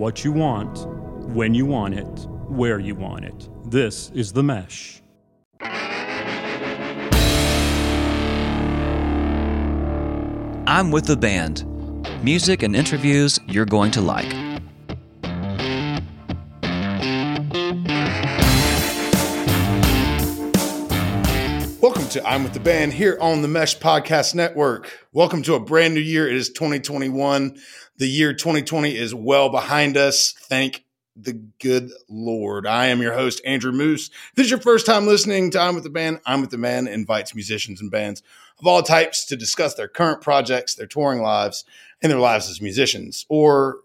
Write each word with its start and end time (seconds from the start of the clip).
what 0.00 0.24
you 0.24 0.32
want, 0.32 0.86
when 1.34 1.52
you 1.52 1.66
want 1.66 1.92
it, 1.92 2.26
where 2.48 2.78
you 2.78 2.94
want 2.94 3.22
it. 3.22 3.50
This 3.66 4.10
is 4.14 4.32
The 4.32 4.42
Mesh. 4.42 5.02
I'm 10.66 10.90
with 10.90 11.04
the 11.04 11.18
band. 11.18 11.66
Music 12.24 12.62
and 12.62 12.74
interviews 12.74 13.38
you're 13.46 13.66
going 13.66 13.90
to 13.90 14.00
like. 14.00 14.32
Welcome 21.82 22.08
to 22.08 22.26
I'm 22.26 22.42
with 22.42 22.54
the 22.54 22.60
band 22.60 22.94
here 22.94 23.18
on 23.20 23.42
the 23.42 23.48
Mesh 23.48 23.78
Podcast 23.78 24.34
Network. 24.34 25.06
Welcome 25.12 25.42
to 25.42 25.56
a 25.56 25.60
brand 25.60 25.92
new 25.92 26.00
year. 26.00 26.26
It 26.26 26.36
is 26.36 26.48
2021. 26.48 27.58
The 28.00 28.08
year 28.08 28.32
2020 28.32 28.96
is 28.96 29.14
well 29.14 29.50
behind 29.50 29.98
us. 29.98 30.32
Thank 30.32 30.86
the 31.16 31.34
good 31.60 31.90
Lord. 32.08 32.66
I 32.66 32.86
am 32.86 33.02
your 33.02 33.12
host, 33.12 33.42
Andrew 33.44 33.72
Moose. 33.72 34.08
If 34.08 34.36
this 34.36 34.44
is 34.46 34.50
your 34.50 34.58
first 34.58 34.86
time 34.86 35.06
listening 35.06 35.50
to 35.50 35.60
I'm 35.60 35.74
with 35.74 35.84
the 35.84 35.90
band. 35.90 36.20
I'm 36.24 36.40
with 36.40 36.48
the 36.48 36.56
band 36.56 36.88
invites 36.88 37.34
musicians 37.34 37.82
and 37.82 37.90
bands 37.90 38.22
of 38.58 38.66
all 38.66 38.82
types 38.82 39.26
to 39.26 39.36
discuss 39.36 39.74
their 39.74 39.86
current 39.86 40.22
projects, 40.22 40.76
their 40.76 40.86
touring 40.86 41.20
lives, 41.20 41.66
and 42.00 42.10
their 42.10 42.18
lives 42.18 42.48
as 42.48 42.62
musicians, 42.62 43.26
or 43.28 43.80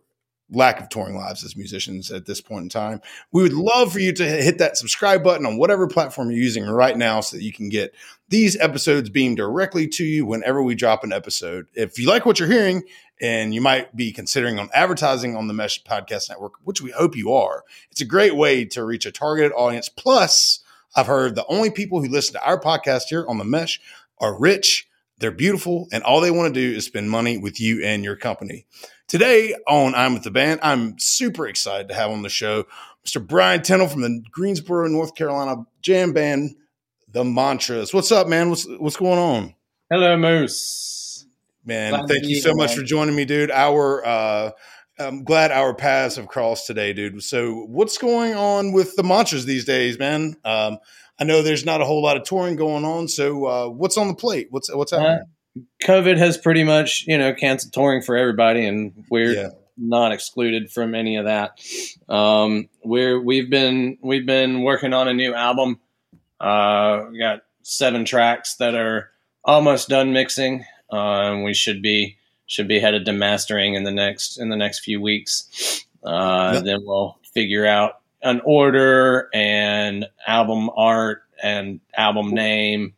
lack 0.56 0.80
of 0.80 0.90
touring 0.90 1.16
lives 1.16 1.44
as 1.44 1.56
musicians 1.56 2.12
at 2.12 2.26
this 2.26 2.42
point 2.42 2.64
in 2.64 2.70
time. 2.70 3.02
We 3.32 3.44
would 3.44 3.54
love 3.54 3.94
for 3.94 4.00
you 4.00 4.14
to 4.14 4.26
hit 4.26 4.58
that 4.60 4.78
subscribe 4.78 5.24
button 5.24 5.46
on 5.46 5.58
whatever 5.58 5.88
platform 5.88 6.32
you're 6.32 6.40
using 6.40 6.66
right 6.66 6.98
now 6.98 7.20
so 7.20 7.38
that 7.38 7.44
you 7.44 7.54
can 7.54 7.70
get 7.70 7.94
these 8.30 8.58
episodes 8.60 9.10
beamed 9.10 9.38
directly 9.38 9.88
to 9.88 10.04
you 10.04 10.26
whenever 10.26 10.64
we 10.64 10.76
drop 10.76 11.04
an 11.04 11.14
episode. 11.14 11.68
If 11.74 12.00
you 12.00 12.08
like 12.08 12.26
what 12.26 12.40
you're 12.40 12.50
hearing 12.50 12.84
and 13.22 13.54
you 13.54 13.62
might 13.62 13.96
be 13.96 14.12
considering 14.12 14.58
on 14.58 14.70
advertising 14.74 15.36
on 15.36 15.48
the 15.48 15.54
Mesh 15.54 15.84
Podcast 15.84 16.30
Network, 16.30 16.54
which 16.64 16.82
we 16.82 16.92
hope 16.92 17.16
you 17.16 17.34
are, 17.34 17.64
it's 17.92 18.02
a 18.02 18.06
great 18.06 18.36
way 18.36 18.66
to 18.66 18.84
reach 18.84 19.06
a 19.06 19.12
targeted 19.12 19.52
audience. 19.54 19.90
Plus, 19.90 20.62
I've 20.96 21.08
heard 21.08 21.36
the 21.36 21.46
only 21.48 21.70
people 21.70 22.02
who 22.02 22.08
listen 22.08 22.34
to 22.34 22.46
our 22.46 22.60
podcast 22.60 23.04
here 23.10 23.26
on 23.28 23.38
the 23.38 23.44
Mesh 23.44 23.80
are 24.20 24.40
rich, 24.40 24.88
they're 25.18 25.32
beautiful, 25.32 25.88
and 25.92 26.04
all 26.04 26.22
they 26.22 26.32
want 26.32 26.54
to 26.54 26.60
do 26.60 26.76
is 26.76 26.86
spend 26.86 27.10
money 27.10 27.38
with 27.38 27.60
you 27.60 27.84
and 27.84 28.04
your 28.04 28.16
company. 28.16 28.66
Today 29.08 29.54
on 29.68 29.94
I'm 29.94 30.14
with 30.16 30.24
the 30.24 30.32
band, 30.32 30.60
I'm 30.64 30.98
super 30.98 31.48
excited 31.48 31.90
to 31.90 31.94
have 31.96 32.10
on 32.10 32.24
the 32.24 32.30
show 32.30 32.66
Mr. 33.06 33.26
Brian 33.26 33.62
Tennell 33.62 33.88
from 33.88 34.02
the 34.02 34.24
Greensboro, 34.32 34.88
North 34.88 35.14
Carolina 35.14 35.64
jam 35.84 36.12
band, 36.12 36.56
The 37.12 37.24
Mantras. 37.24 37.94
What's 37.94 38.12
up, 38.12 38.28
man? 38.28 38.50
What's 38.50 38.66
what's 38.80 38.96
going 38.98 39.20
on? 39.20 39.54
Hello, 39.92 40.18
Moose. 40.18 41.28
Man, 41.64 41.92
Glad 41.92 42.08
thank 42.08 42.26
you 42.26 42.38
so 42.42 42.50
here, 42.50 42.56
much 42.56 42.72
man. 42.72 42.78
for 42.80 42.84
joining 42.84 43.16
me, 43.16 43.26
dude. 43.26 43.52
Our 43.52 44.06
uh 44.06 44.52
I'm 44.98 45.24
glad 45.24 45.52
our 45.52 45.76
paths 45.76 46.16
have 46.16 46.28
crossed 46.28 46.66
today, 46.68 46.94
dude. 46.94 47.22
So, 47.22 47.66
what's 47.68 47.98
going 47.98 48.34
on 48.34 48.72
with 48.72 48.96
the 48.96 49.04
mantras 49.04 49.46
these 49.46 49.66
days, 49.66 50.00
man? 50.00 50.38
Um, 50.46 50.78
I 51.20 51.26
know 51.26 51.42
there's 51.42 51.66
not 51.66 51.82
a 51.82 51.86
whole 51.86 52.02
lot 52.02 52.16
of 52.18 52.24
touring 52.24 52.56
going 52.56 52.86
on. 52.86 53.08
So, 53.10 53.46
uh, 53.46 53.70
what's 53.70 53.98
on 53.98 54.08
the 54.08 54.16
plate? 54.16 54.48
What's 54.52 54.74
what's 54.74 54.94
Uh, 54.94 55.00
happening? 55.00 55.28
COVID 55.84 56.18
has 56.18 56.38
pretty 56.38 56.64
much, 56.64 57.06
you 57.08 57.18
know, 57.18 57.34
canceled 57.34 57.74
touring 57.74 58.02
for 58.02 58.16
everybody, 58.18 58.66
and 58.66 59.06
we're 59.10 59.34
Yeah. 59.34 59.50
not 59.78 60.12
excluded 60.12 60.72
from 60.72 60.96
any 60.96 61.16
of 61.18 61.26
that. 61.26 61.60
Um, 62.10 62.70
we're 62.84 63.20
we've 63.22 63.50
been 63.50 63.98
we've 64.02 64.26
been 64.26 64.62
working 64.64 64.94
on 64.94 65.08
a 65.08 65.14
new 65.14 65.34
album. 65.34 65.80
Uh, 66.40 67.06
we 67.12 67.18
got 67.20 67.42
seven 67.62 68.06
tracks 68.06 68.56
that 68.56 68.76
are 68.76 69.12
almost 69.44 69.90
done 69.90 70.12
mixing, 70.14 70.66
uh, 70.92 71.32
and 71.32 71.44
we 71.44 71.54
should 71.54 71.82
be 71.82 72.18
should 72.48 72.68
be 72.68 72.80
headed 72.80 73.06
to 73.06 73.12
mastering 73.14 73.74
in 73.76 73.84
the 73.84 73.92
next 73.92 74.38
in 74.38 74.50
the 74.50 74.58
next 74.58 74.80
few 74.80 75.02
weeks. 75.02 75.86
Uh, 76.04 76.52
Yeah. 76.56 76.60
Then 76.62 76.80
we'll 76.86 77.18
figure 77.34 77.66
out 77.66 78.00
an 78.22 78.42
order 78.46 79.30
and 79.34 80.06
album 80.28 80.70
art 80.76 81.24
and 81.44 81.80
album 81.98 82.32
name 82.32 82.94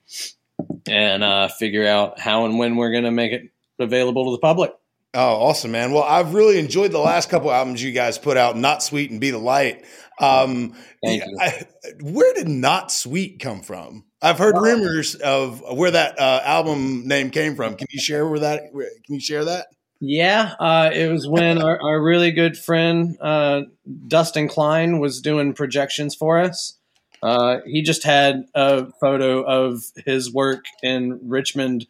and 0.87 1.23
uh, 1.23 1.47
figure 1.47 1.85
out 1.85 2.19
how 2.19 2.45
and 2.45 2.57
when 2.57 2.75
we're 2.75 2.91
going 2.91 3.03
to 3.03 3.11
make 3.11 3.31
it 3.31 3.43
available 3.79 4.25
to 4.25 4.31
the 4.31 4.39
public. 4.39 4.71
Oh, 5.13 5.35
awesome, 5.47 5.71
man. 5.71 5.93
Well, 5.93 6.03
I've 6.03 6.33
really 6.33 6.59
enjoyed 6.59 6.91
the 6.91 6.99
last 6.99 7.29
couple 7.29 7.51
albums 7.51 7.81
you 7.81 7.91
guys 7.91 8.17
put 8.17 8.37
out, 8.37 8.57
Not 8.57 8.83
Sweet 8.83 9.09
and 9.09 9.19
Be 9.19 9.31
the 9.31 9.37
Light. 9.37 9.85
Um, 10.19 10.75
Thank 11.03 11.23
you. 11.25 11.37
I- 11.39 11.65
where 12.01 12.33
did 12.33 12.47
Not 12.49 12.91
Sweet 12.91 13.39
come 13.39 13.61
from? 13.61 14.03
I've 14.21 14.37
heard 14.37 14.55
rumors 14.57 15.15
of 15.15 15.61
where 15.75 15.91
that 15.91 16.19
uh, 16.19 16.41
album 16.43 17.07
name 17.07 17.29
came 17.29 17.55
from. 17.55 17.75
Can 17.75 17.87
you 17.91 17.99
share 17.99 18.27
where 18.27 18.39
that? 18.39 18.63
Where, 18.71 18.89
can 19.05 19.15
you 19.15 19.21
share 19.21 19.45
that? 19.45 19.67
Yeah, 19.99 20.53
uh, 20.59 20.91
it 20.93 21.07
was 21.11 21.27
when 21.27 21.61
our, 21.61 21.79
our 21.81 22.01
really 22.01 22.31
good 22.31 22.57
friend 22.57 23.17
uh, 23.19 23.61
Dustin 24.07 24.47
Klein 24.47 24.99
was 24.99 25.21
doing 25.21 25.53
projections 25.53 26.13
for 26.15 26.39
us. 26.39 26.76
Uh, 27.21 27.57
he 27.65 27.81
just 27.81 28.03
had 28.03 28.45
a 28.53 28.91
photo 28.99 29.41
of 29.41 29.81
his 30.05 30.31
work 30.31 30.65
in 30.83 31.19
Richmond 31.23 31.87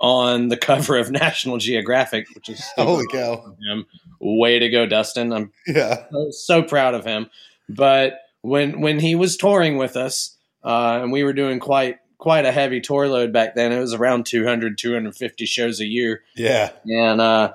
on 0.00 0.48
the 0.48 0.56
cover 0.56 0.96
of 0.96 1.10
National 1.12 1.58
Geographic, 1.58 2.26
which 2.34 2.48
is 2.48 2.64
Holy 2.76 3.06
cow! 3.10 3.54
him. 3.70 3.86
Way 4.20 4.58
to 4.58 4.68
go, 4.68 4.86
Dustin! 4.86 5.32
I'm 5.32 5.52
Yeah, 5.66 6.04
so 6.30 6.62
proud 6.62 6.94
of 6.94 7.04
him. 7.04 7.30
But 7.68 8.20
when 8.42 8.80
when 8.80 8.98
he 9.00 9.14
was 9.14 9.36
touring 9.36 9.76
with 9.76 9.96
us, 9.96 10.36
uh, 10.64 11.00
and 11.02 11.12
we 11.12 11.22
were 11.22 11.32
doing 11.32 11.60
quite 11.60 11.98
quite 12.18 12.44
a 12.44 12.52
heavy 12.52 12.80
tour 12.80 13.08
load 13.08 13.32
back 13.32 13.54
then, 13.54 13.70
it 13.72 13.78
was 13.78 13.94
around 13.94 14.26
200, 14.26 14.76
250 14.76 15.46
shows 15.46 15.80
a 15.80 15.86
year. 15.86 16.22
yeah. 16.34 16.70
And 16.84 17.20
uh, 17.20 17.52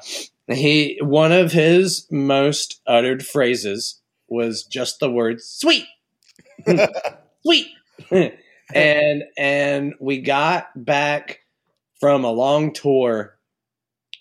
he 0.48 0.98
one 1.02 1.32
of 1.32 1.52
his 1.52 2.08
most 2.10 2.82
uttered 2.88 3.26
phrases 3.26 4.00
was 4.28 4.64
just 4.64 5.00
the 5.00 5.12
word 5.12 5.42
"sweet, 5.42 5.86
sweet," 7.42 7.68
and 8.74 9.24
and 9.38 9.94
we 10.00 10.22
got 10.22 10.68
back 10.76 11.40
from 12.00 12.24
a 12.24 12.32
long 12.32 12.74
tour 12.74 13.38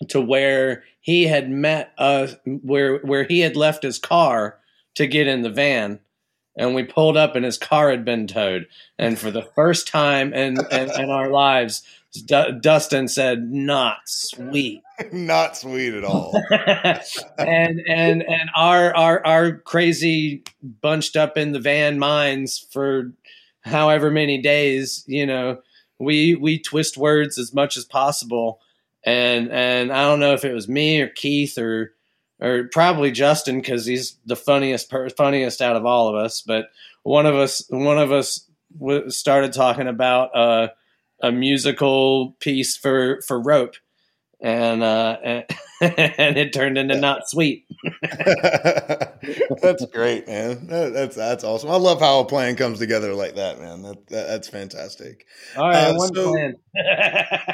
to 0.09 0.21
where 0.21 0.83
he 0.99 1.25
had 1.25 1.49
met 1.49 1.93
us 1.97 2.35
where 2.45 2.99
where 2.99 3.23
he 3.23 3.41
had 3.41 3.55
left 3.55 3.83
his 3.83 3.99
car 3.99 4.59
to 4.95 5.07
get 5.07 5.27
in 5.27 5.41
the 5.41 5.49
van. 5.49 5.99
And 6.55 6.75
we 6.75 6.83
pulled 6.83 7.17
up 7.17 7.35
and 7.35 7.43
his 7.43 7.57
car 7.57 7.89
had 7.89 8.05
been 8.05 8.27
towed. 8.27 8.67
And 8.99 9.17
for 9.17 9.31
the 9.31 9.41
first 9.55 9.87
time 9.87 10.33
in 10.33 10.57
in, 10.71 11.01
in 11.01 11.09
our 11.09 11.29
lives 11.29 11.83
Du- 12.13 12.59
Dustin 12.61 13.07
said 13.07 13.51
not 13.51 13.97
sweet 14.05 14.81
Not 15.11 15.57
sweet 15.57 15.93
at 15.95 16.03
all. 16.03 16.39
and 17.37 17.81
and 17.87 18.21
and 18.21 18.49
our 18.55 18.95
our 18.95 19.25
our 19.25 19.57
crazy 19.57 20.43
bunched 20.61 21.15
up 21.15 21.37
in 21.37 21.51
the 21.51 21.59
van 21.59 21.97
minds 21.97 22.67
for 22.71 23.11
however 23.61 24.11
many 24.11 24.39
days 24.41 25.03
you 25.07 25.25
know 25.25 25.57
we 25.99 26.35
we 26.35 26.59
twist 26.59 26.97
words 26.97 27.37
as 27.39 27.53
much 27.53 27.77
as 27.77 27.85
possible 27.85 28.59
and 29.05 29.49
and 29.51 29.91
i 29.91 30.03
don't 30.03 30.19
know 30.19 30.33
if 30.33 30.43
it 30.45 30.53
was 30.53 30.67
me 30.67 31.01
or 31.01 31.07
keith 31.07 31.57
or 31.57 31.93
or 32.39 32.65
probably 32.71 33.09
justin 33.11 33.59
because 33.59 33.85
he's 33.85 34.17
the 34.25 34.35
funniest 34.35 34.89
per- 34.89 35.09
funniest 35.09 35.61
out 35.61 35.75
of 35.75 35.85
all 35.85 36.09
of 36.09 36.15
us 36.15 36.41
but 36.41 36.69
one 37.03 37.25
of 37.25 37.35
us 37.35 37.65
one 37.69 37.97
of 37.97 38.11
us 38.11 38.45
w- 38.77 39.09
started 39.09 39.53
talking 39.53 39.87
about 39.87 40.35
uh, 40.35 40.67
a 41.21 41.31
musical 41.31 42.35
piece 42.39 42.75
for 42.77 43.21
for 43.25 43.39
rope 43.41 43.75
and 44.41 44.83
uh 44.83 45.17
and, 45.23 45.45
and 45.81 46.37
it 46.37 46.51
turned 46.53 46.77
into 46.77 46.95
not 46.97 47.29
sweet 47.29 47.65
that's 49.61 49.85
great, 49.87 50.27
man. 50.27 50.67
That- 50.67 50.93
That's 50.93 51.15
that's 51.15 51.43
awesome. 51.43 51.69
I 51.71 51.75
love 51.77 51.99
how 51.99 52.19
a 52.19 52.25
plan 52.25 52.55
comes 52.55 52.79
together 52.79 53.13
like 53.13 53.35
that, 53.35 53.59
man. 53.59 53.81
That, 53.83 54.07
that 54.07 54.27
that's 54.27 54.47
fantastic. 54.47 55.25
all 55.57 55.69
right 55.69 55.89
Uh, 55.89 55.93
one 55.95 56.13
so- 56.15 56.31
plan 56.31 56.55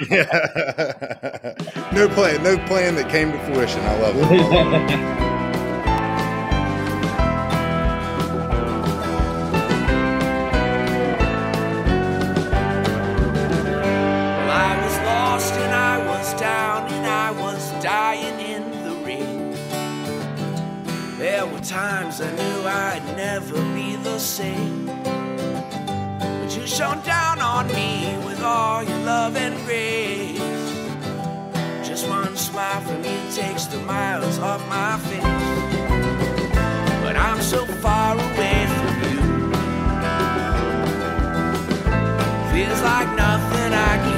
Yeah. 0.10 1.54
no 1.94 2.08
plan, 2.10 2.44
no 2.44 2.58
plan 2.68 2.96
that 2.96 3.10
came 3.10 3.32
to 3.32 3.40
fruition. 3.46 3.82
I 3.82 4.00
love 4.00 4.16
it. 4.20 5.29
Same. 24.40 24.86
But 26.40 26.50
you 26.56 26.66
shone 26.66 27.02
down 27.04 27.40
on 27.42 27.68
me 27.80 27.90
with 28.26 28.42
all 28.42 28.82
your 28.90 29.02
love 29.14 29.36
and 29.36 29.56
grace. 29.66 30.40
Just 31.90 32.08
one 32.08 32.38
smile 32.38 32.82
from 32.88 33.00
you 33.10 33.20
takes 33.42 33.66
the 33.74 33.80
miles 33.94 34.38
off 34.40 34.62
my 34.78 34.94
face. 35.10 35.50
But 37.04 37.16
I'm 37.28 37.42
so 37.54 37.62
far 37.84 38.14
away 38.28 38.60
from 38.76 38.96
you. 39.08 39.20
Feels 42.54 42.82
like 42.92 43.10
nothing 43.26 43.72
I 43.90 43.94
can 44.04 44.09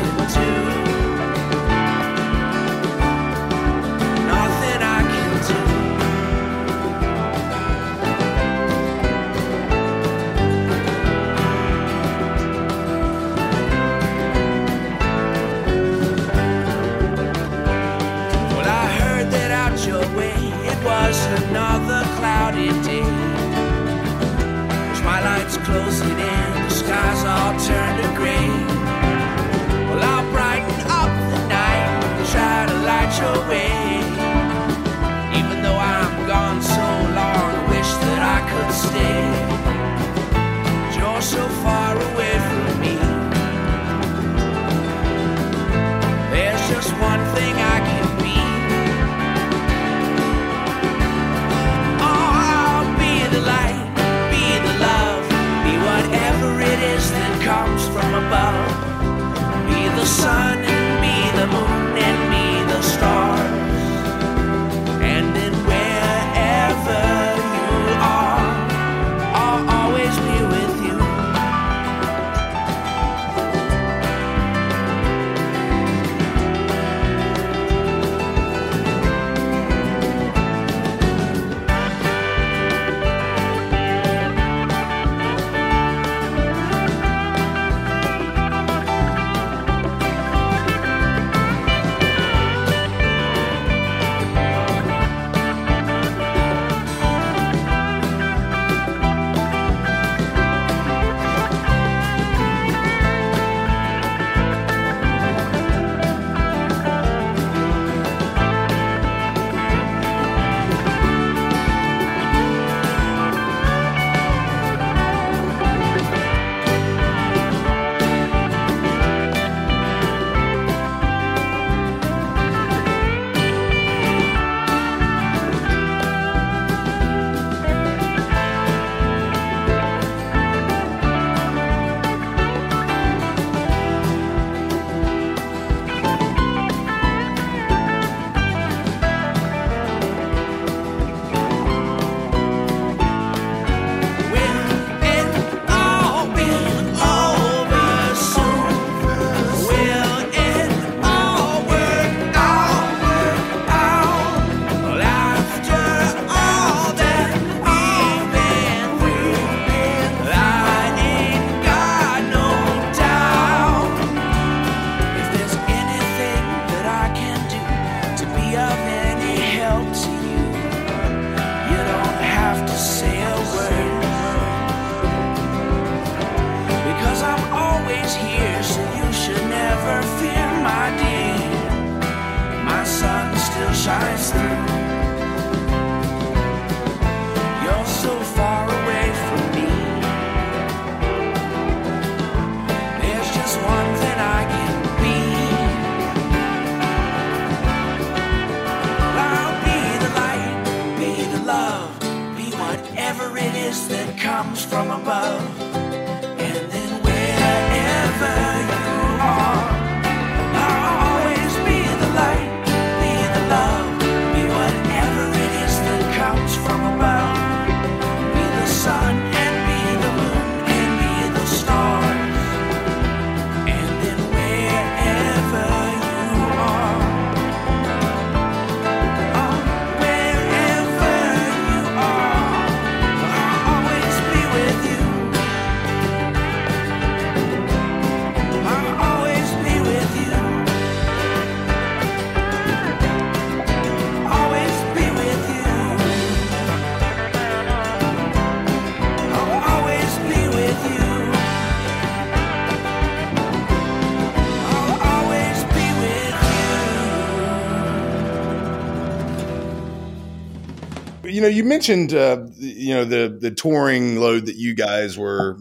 you. 261.41 261.49
know, 261.49 261.55
you 261.55 261.63
mentioned 261.63 262.13
uh, 262.13 262.45
you 262.57 262.93
know 262.93 263.05
the 263.05 263.37
the 263.39 263.51
touring 263.51 264.17
load 264.17 264.45
that 264.47 264.55
you 264.55 264.73
guys 264.73 265.17
were 265.17 265.57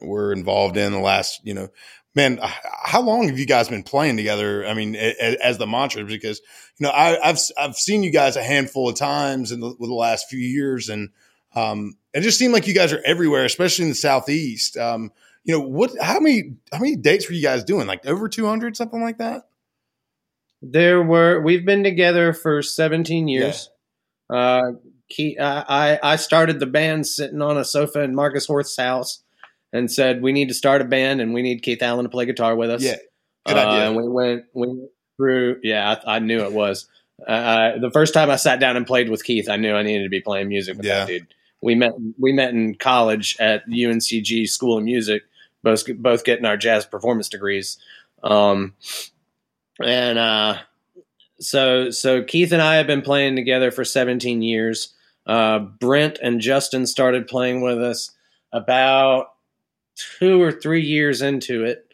were 0.00 0.32
involved 0.32 0.76
in 0.76 0.92
the 0.92 0.98
last 0.98 1.40
you 1.44 1.54
know 1.54 1.68
man 2.14 2.38
how 2.82 3.00
long 3.00 3.28
have 3.28 3.38
you 3.38 3.46
guys 3.46 3.68
been 3.68 3.82
playing 3.82 4.16
together 4.16 4.66
i 4.66 4.74
mean 4.74 4.96
as 4.96 5.58
the 5.58 5.66
mantra 5.66 6.04
because 6.04 6.40
you 6.76 6.84
know 6.84 6.90
I, 6.90 7.28
i've 7.28 7.38
i've 7.56 7.76
seen 7.76 8.02
you 8.02 8.10
guys 8.10 8.36
a 8.36 8.42
handful 8.42 8.88
of 8.88 8.96
times 8.96 9.52
in 9.52 9.60
the, 9.60 9.74
the 9.78 9.86
last 9.86 10.28
few 10.28 10.40
years 10.40 10.88
and 10.88 11.10
um 11.54 11.94
it 12.12 12.22
just 12.22 12.38
seemed 12.38 12.52
like 12.52 12.66
you 12.66 12.74
guys 12.74 12.92
are 12.92 13.02
everywhere 13.04 13.44
especially 13.44 13.84
in 13.84 13.90
the 13.90 13.94
southeast 13.94 14.76
um 14.76 15.12
you 15.44 15.54
know 15.54 15.64
what 15.64 15.92
how 16.00 16.20
many 16.20 16.56
how 16.72 16.80
many 16.80 16.96
dates 16.96 17.28
were 17.28 17.34
you 17.34 17.42
guys 17.42 17.64
doing 17.64 17.86
like 17.86 18.04
over 18.06 18.28
200 18.28 18.76
something 18.76 19.00
like 19.00 19.18
that 19.18 19.44
There 20.62 21.02
were 21.02 21.40
we've 21.40 21.66
been 21.66 21.82
together 21.82 22.32
for 22.32 22.62
17 22.62 23.26
years. 23.26 23.68
Uh, 24.30 24.72
Ke- 25.12 25.38
I 25.40 25.98
I 26.02 26.12
I 26.12 26.16
started 26.16 26.60
the 26.60 26.66
band 26.66 27.06
sitting 27.06 27.42
on 27.42 27.56
a 27.58 27.64
sofa 27.64 28.00
in 28.02 28.14
Marcus 28.14 28.46
Horth's 28.46 28.76
house, 28.76 29.22
and 29.72 29.90
said 29.90 30.22
we 30.22 30.32
need 30.32 30.48
to 30.48 30.54
start 30.54 30.80
a 30.80 30.84
band 30.84 31.20
and 31.20 31.34
we 31.34 31.42
need 31.42 31.62
Keith 31.62 31.82
Allen 31.82 32.04
to 32.04 32.08
play 32.08 32.26
guitar 32.26 32.56
with 32.56 32.70
us. 32.70 32.82
yeah 32.82 32.96
good 33.46 33.56
Uh, 33.56 33.60
idea 33.60 33.86
And 33.88 33.96
we 33.96 34.08
went 34.08 34.44
we 34.54 34.66
went 34.68 34.90
through. 35.16 35.60
Yeah, 35.62 35.96
I, 36.06 36.16
I 36.16 36.18
knew 36.20 36.40
it 36.40 36.52
was. 36.52 36.86
Uh, 37.26 37.78
the 37.78 37.90
first 37.90 38.14
time 38.14 38.30
I 38.30 38.36
sat 38.36 38.58
down 38.58 38.76
and 38.76 38.86
played 38.86 39.08
with 39.08 39.22
Keith, 39.24 39.48
I 39.48 39.56
knew 39.56 39.74
I 39.74 39.82
needed 39.82 40.04
to 40.04 40.08
be 40.10 40.20
playing 40.20 40.48
music 40.48 40.76
with 40.76 40.86
Yeah. 40.86 41.00
that 41.00 41.06
dude. 41.08 41.26
We 41.60 41.74
met 41.76 41.92
we 42.18 42.32
met 42.32 42.50
in 42.50 42.74
college 42.74 43.36
at 43.38 43.68
UNCG 43.68 44.48
School 44.48 44.78
of 44.78 44.84
Music, 44.84 45.22
both 45.62 45.84
both 45.98 46.24
getting 46.24 46.44
our 46.44 46.56
jazz 46.56 46.84
performance 46.86 47.28
degrees. 47.28 47.78
Um, 48.24 48.74
and 49.82 50.18
uh, 50.18 50.58
so 51.40 51.90
so 51.90 52.22
Keith 52.22 52.52
and 52.52 52.62
I 52.62 52.76
have 52.76 52.86
been 52.86 53.02
playing 53.02 53.36
together 53.36 53.70
for 53.70 53.84
17 53.84 54.42
years. 54.42 54.92
Uh, 55.26 55.58
Brent 55.60 56.18
and 56.22 56.40
Justin 56.40 56.86
started 56.86 57.26
playing 57.28 57.60
with 57.60 57.82
us 57.82 58.10
about 58.52 59.28
two 60.18 60.42
or 60.42 60.50
three 60.52 60.82
years 60.82 61.22
into 61.22 61.64
it, 61.64 61.86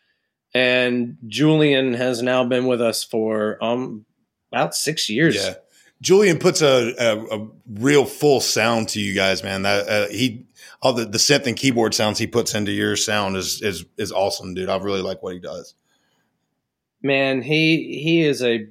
and 0.54 1.18
Julian 1.26 1.94
has 1.94 2.22
now 2.22 2.44
been 2.44 2.66
with 2.66 2.80
us 2.80 3.04
for 3.04 3.62
um 3.62 4.04
about 4.50 4.74
six 4.74 5.08
years. 5.10 5.36
Yeah. 5.36 5.54
Julian 6.00 6.38
puts 6.38 6.62
a, 6.62 6.94
a, 6.96 7.38
a 7.40 7.48
real 7.68 8.04
full 8.04 8.40
sound 8.40 8.88
to 8.90 9.00
you 9.00 9.14
guys, 9.14 9.42
man. 9.42 9.62
That 9.62 9.88
uh, 9.88 10.08
he 10.08 10.46
all 10.80 10.92
the, 10.92 11.04
the 11.04 11.18
synth 11.18 11.46
and 11.46 11.56
keyboard 11.56 11.92
sounds 11.92 12.18
he 12.20 12.26
puts 12.28 12.54
into 12.54 12.70
your 12.72 12.94
sound 12.96 13.36
is 13.36 13.60
is 13.62 13.84
is 13.98 14.12
awesome, 14.12 14.54
dude. 14.54 14.68
I 14.68 14.76
really 14.78 15.02
like 15.02 15.22
what 15.22 15.34
he 15.34 15.40
does. 15.40 15.74
Man, 17.02 17.42
he 17.42 18.00
he 18.02 18.22
is 18.22 18.42
a 18.42 18.68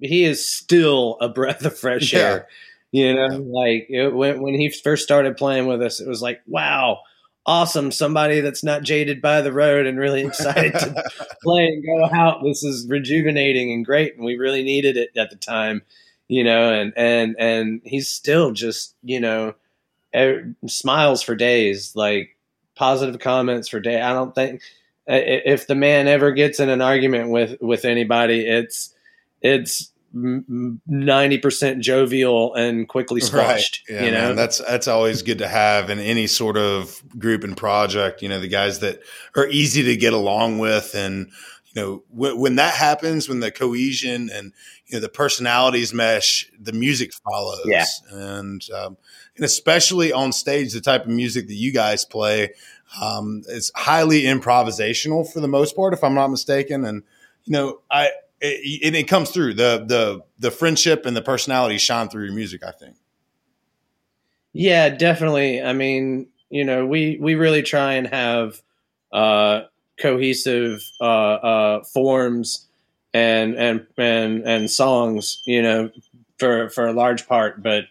he 0.00 0.24
is 0.24 0.44
still 0.44 1.18
a 1.20 1.28
breath 1.28 1.64
of 1.64 1.78
fresh 1.78 2.12
Yeah. 2.12 2.18
air. 2.20 2.48
You 2.92 3.14
know, 3.14 3.28
Yeah. 3.28 3.38
like 3.46 3.86
it, 3.88 4.14
when 4.14 4.40
when 4.42 4.54
he 4.54 4.70
first 4.70 5.04
started 5.04 5.36
playing 5.36 5.66
with 5.66 5.80
us, 5.82 6.00
it 6.00 6.08
was 6.08 6.22
like, 6.22 6.40
wow, 6.46 7.00
awesome! 7.46 7.92
Somebody 7.92 8.40
that's 8.40 8.64
not 8.64 8.82
jaded 8.82 9.22
by 9.22 9.40
the 9.42 9.52
road 9.52 9.86
and 9.86 9.98
really 9.98 10.22
excited 10.22 10.72
to 10.74 11.04
play 11.42 11.66
and 11.66 11.84
go 11.84 12.04
out. 12.16 12.42
This 12.42 12.64
is 12.64 12.88
rejuvenating 12.88 13.72
and 13.72 13.84
great, 13.84 14.16
and 14.16 14.24
we 14.24 14.36
really 14.36 14.62
needed 14.64 14.96
it 14.96 15.10
at 15.16 15.30
the 15.30 15.36
time. 15.36 15.82
You 16.28 16.44
know, 16.44 16.72
and 16.72 16.92
and 16.96 17.36
and 17.38 17.80
he's 17.84 18.08
still 18.08 18.52
just 18.52 18.94
you 19.04 19.20
know 19.20 19.54
eh, 20.12 20.38
smiles 20.66 21.22
for 21.22 21.36
days, 21.36 21.94
like 21.96 22.36
positive 22.76 23.20
comments 23.20 23.68
for 23.68 23.80
day. 23.80 24.00
I 24.00 24.12
don't 24.12 24.34
think 24.34 24.62
if 25.06 25.66
the 25.66 25.74
man 25.74 26.08
ever 26.08 26.32
gets 26.32 26.60
in 26.60 26.68
an 26.68 26.82
argument 26.82 27.30
with 27.30 27.56
with 27.60 27.84
anybody, 27.84 28.46
it's 28.46 28.94
it's 29.42 29.90
ninety 30.12 31.38
percent 31.38 31.82
jovial 31.82 32.54
and 32.54 32.88
quickly 32.88 33.20
squashed. 33.20 33.82
Yeah, 33.88 34.04
you 34.04 34.10
know, 34.10 34.28
man, 34.28 34.36
that's 34.36 34.58
that's 34.58 34.88
always 34.88 35.22
good 35.22 35.38
to 35.38 35.48
have 35.48 35.90
in 35.90 35.98
any 35.98 36.26
sort 36.26 36.56
of 36.56 37.02
group 37.18 37.44
and 37.44 37.56
project. 37.56 38.22
You 38.22 38.28
know, 38.28 38.40
the 38.40 38.48
guys 38.48 38.80
that 38.80 39.00
are 39.36 39.46
easy 39.46 39.82
to 39.84 39.96
get 39.96 40.12
along 40.12 40.58
with, 40.58 40.94
and 40.94 41.30
you 41.72 41.82
know, 41.82 42.02
when, 42.08 42.38
when 42.38 42.56
that 42.56 42.74
happens, 42.74 43.28
when 43.28 43.40
the 43.40 43.50
cohesion 43.50 44.30
and 44.32 44.52
you 44.86 44.96
know 44.96 45.00
the 45.00 45.08
personalities 45.08 45.94
mesh, 45.94 46.50
the 46.58 46.72
music 46.72 47.12
follows. 47.12 47.62
Yeah. 47.64 47.84
and 48.10 48.62
um, 48.70 48.96
and 49.36 49.44
especially 49.44 50.12
on 50.12 50.32
stage, 50.32 50.72
the 50.72 50.80
type 50.80 51.02
of 51.02 51.10
music 51.10 51.46
that 51.46 51.54
you 51.54 51.72
guys 51.72 52.04
play 52.04 52.50
um, 53.00 53.42
is 53.46 53.70
highly 53.76 54.22
improvisational 54.22 55.30
for 55.30 55.40
the 55.40 55.48
most 55.48 55.76
part, 55.76 55.94
if 55.94 56.02
I'm 56.02 56.14
not 56.14 56.28
mistaken. 56.28 56.84
And 56.84 57.02
you 57.44 57.52
know, 57.52 57.80
I 57.90 58.10
it, 58.40 58.86
and 58.86 58.96
it 58.96 59.08
comes 59.08 59.30
through 59.30 59.54
the 59.54 59.84
the 59.86 60.22
the 60.38 60.50
friendship 60.50 61.06
and 61.06 61.16
the 61.16 61.22
personality 61.22 61.78
shine 61.78 62.08
through 62.08 62.24
your 62.24 62.34
music. 62.34 62.62
I 62.64 62.72
think. 62.72 62.96
Yeah, 64.52 64.88
definitely. 64.88 65.62
I 65.62 65.72
mean, 65.72 66.26
you 66.48 66.64
know, 66.64 66.86
we 66.86 67.18
we 67.20 67.34
really 67.34 67.62
try 67.62 67.94
and 67.94 68.06
have 68.08 68.60
uh, 69.12 69.62
cohesive 70.00 70.82
uh, 71.00 71.04
uh, 71.04 71.84
forms 71.84 72.66
and 73.14 73.54
and 73.54 73.86
and 73.96 74.42
and 74.46 74.70
songs, 74.70 75.42
you 75.44 75.62
know, 75.62 75.90
for 76.38 76.68
for 76.70 76.86
a 76.86 76.92
large 76.92 77.26
part. 77.28 77.62
But 77.62 77.84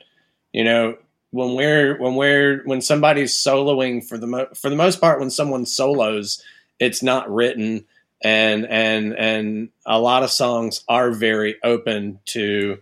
you 0.51 0.63
know, 0.63 0.97
when 1.31 1.55
we're 1.55 1.97
when 1.97 2.15
we're 2.15 2.63
when 2.65 2.81
somebody's 2.81 3.33
soloing 3.33 4.05
for 4.05 4.17
the 4.17 4.27
mo- 4.27 4.49
for 4.55 4.69
the 4.69 4.75
most 4.75 4.99
part, 4.99 5.19
when 5.19 5.29
someone 5.29 5.65
solos, 5.65 6.43
it's 6.79 7.03
not 7.03 7.33
written, 7.33 7.85
and 8.21 8.65
and 8.67 9.13
and 9.17 9.69
a 9.85 9.99
lot 9.99 10.23
of 10.23 10.31
songs 10.31 10.83
are 10.87 11.11
very 11.11 11.55
open 11.63 12.19
to, 12.25 12.79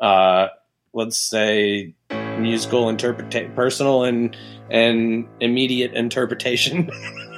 uh, 0.00 0.48
let's 0.92 1.18
say, 1.18 1.94
musical 2.38 2.88
interpretation, 2.88 3.52
personal 3.54 4.04
and 4.04 4.36
and 4.70 5.26
immediate 5.40 5.92
interpretation. 5.94 6.90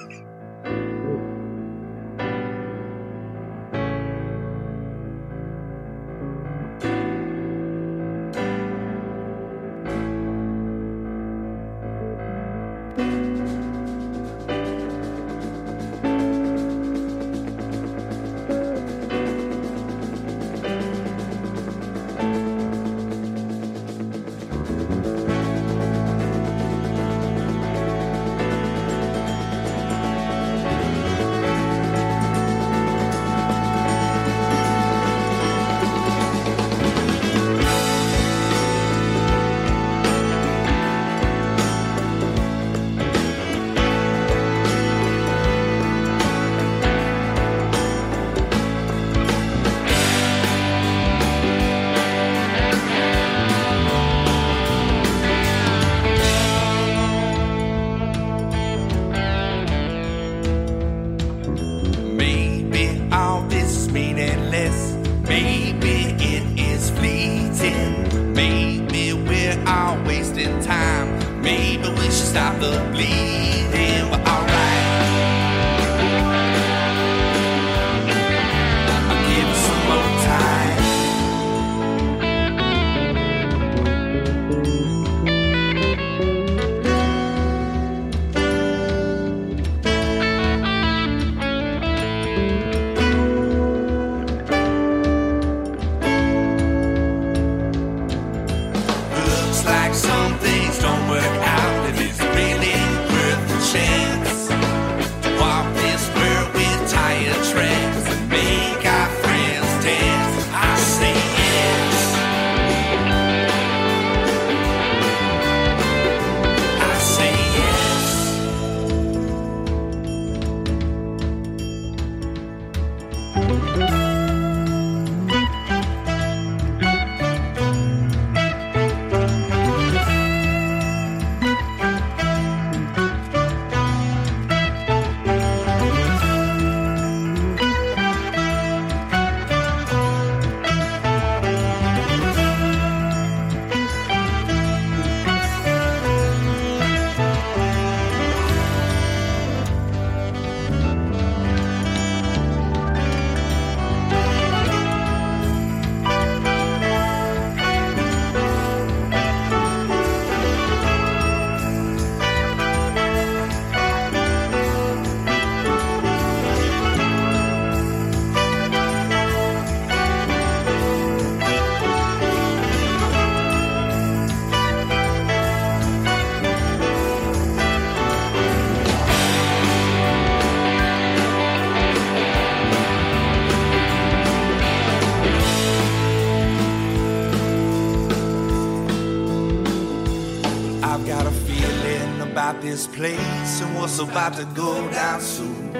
place 193.93 194.09
about 194.11 194.35
to 194.35 194.45
go 194.55 194.91
down 194.91 195.21
soon. 195.21 195.73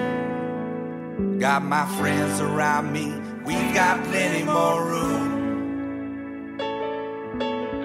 Got 1.39 1.63
my 1.63 1.85
friends 1.97 2.39
around 2.39 2.91
me, 2.91 3.13
we've 3.45 3.73
got 3.73 4.03
plenty 4.05 4.43
more 4.43 4.85
room. 4.85 6.57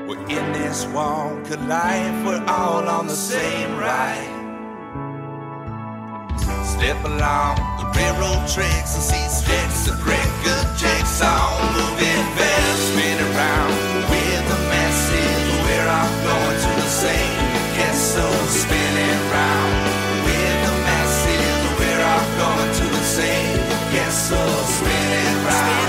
We're 0.07 0.27
in 0.29 0.53
this 0.53 0.87
walk 0.87 1.51
of 1.51 1.67
life, 1.67 2.27
we're 2.27 2.45
all 2.47 2.89
on 2.89 3.07
the 3.07 3.17
same 3.17 3.79
ride. 3.79 4.35
Step 6.65 7.05
along 7.05 7.57
the 7.79 7.87
railroad 7.97 8.49
tracks 8.49 8.95
and 8.95 9.05
see 9.11 9.29
sticks 9.29 9.85
to 9.87 9.93
break 10.05 10.29
good 10.45 10.69
jigsaw. 10.77 11.59
Moving 11.73 12.25
fast, 12.37 12.83
spin 12.89 13.19
around 13.29 13.73
with 14.11 14.45
the 14.51 14.59
masses. 14.73 15.47
We're 15.65 15.89
all 15.99 16.13
going 16.29 16.59
to 16.65 16.71
the 16.83 16.91
same 17.05 17.39
castle, 17.77 18.33
spinning 18.49 18.79
round 18.79 18.88
so 24.29 24.37
sweet. 24.67 25.88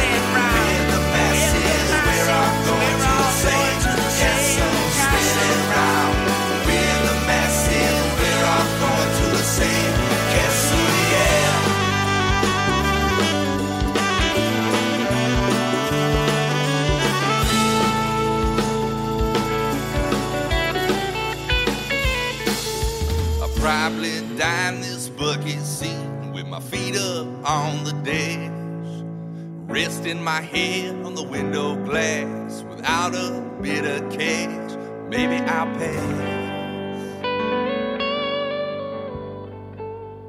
Resting 30.10 30.24
my 30.24 30.42
head 30.42 31.06
on 31.06 31.14
the 31.14 31.22
window 31.22 31.76
glass 31.86 32.64
without 32.64 33.14
a 33.14 33.48
bit 33.62 33.86
of 33.86 34.12
cash. 34.12 34.76
Maybe 35.08 35.36
I'll 35.36 35.68
pass, 35.78 37.22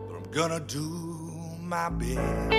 but 0.06 0.16
I'm 0.16 0.30
gonna 0.32 0.60
do 0.60 0.82
my 1.62 1.88
best. 1.88 2.54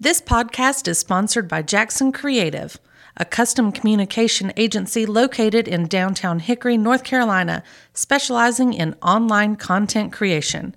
This 0.00 0.22
podcast 0.22 0.88
is 0.88 0.98
sponsored 0.98 1.46
by 1.46 1.60
Jackson 1.60 2.12
Creative, 2.12 2.78
a 3.18 3.26
custom 3.26 3.72
communication 3.72 4.54
agency 4.56 5.04
located 5.04 5.68
in 5.68 5.86
downtown 5.86 6.38
Hickory, 6.38 6.78
North 6.78 7.04
Carolina, 7.04 7.62
specializing 7.92 8.72
in 8.72 8.94
online 9.02 9.56
content 9.56 10.14
creation. 10.14 10.74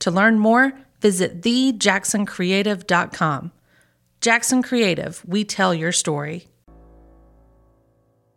To 0.00 0.10
learn 0.10 0.38
more, 0.38 0.72
visit 1.02 1.42
thejacksoncreative.com. 1.42 3.52
Jackson 4.20 4.62
Creative, 4.62 5.22
we 5.26 5.44
tell 5.44 5.74
your 5.74 5.92
story. 5.92 6.48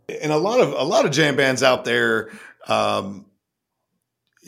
and 0.10 0.32
a 0.32 0.38
lot 0.38 0.60
of 0.60 0.74
a 0.74 0.84
lot 0.84 1.06
of 1.06 1.12
jam 1.12 1.36
bands 1.36 1.64
out 1.64 1.86
there 1.86 2.32
um, 2.68 3.26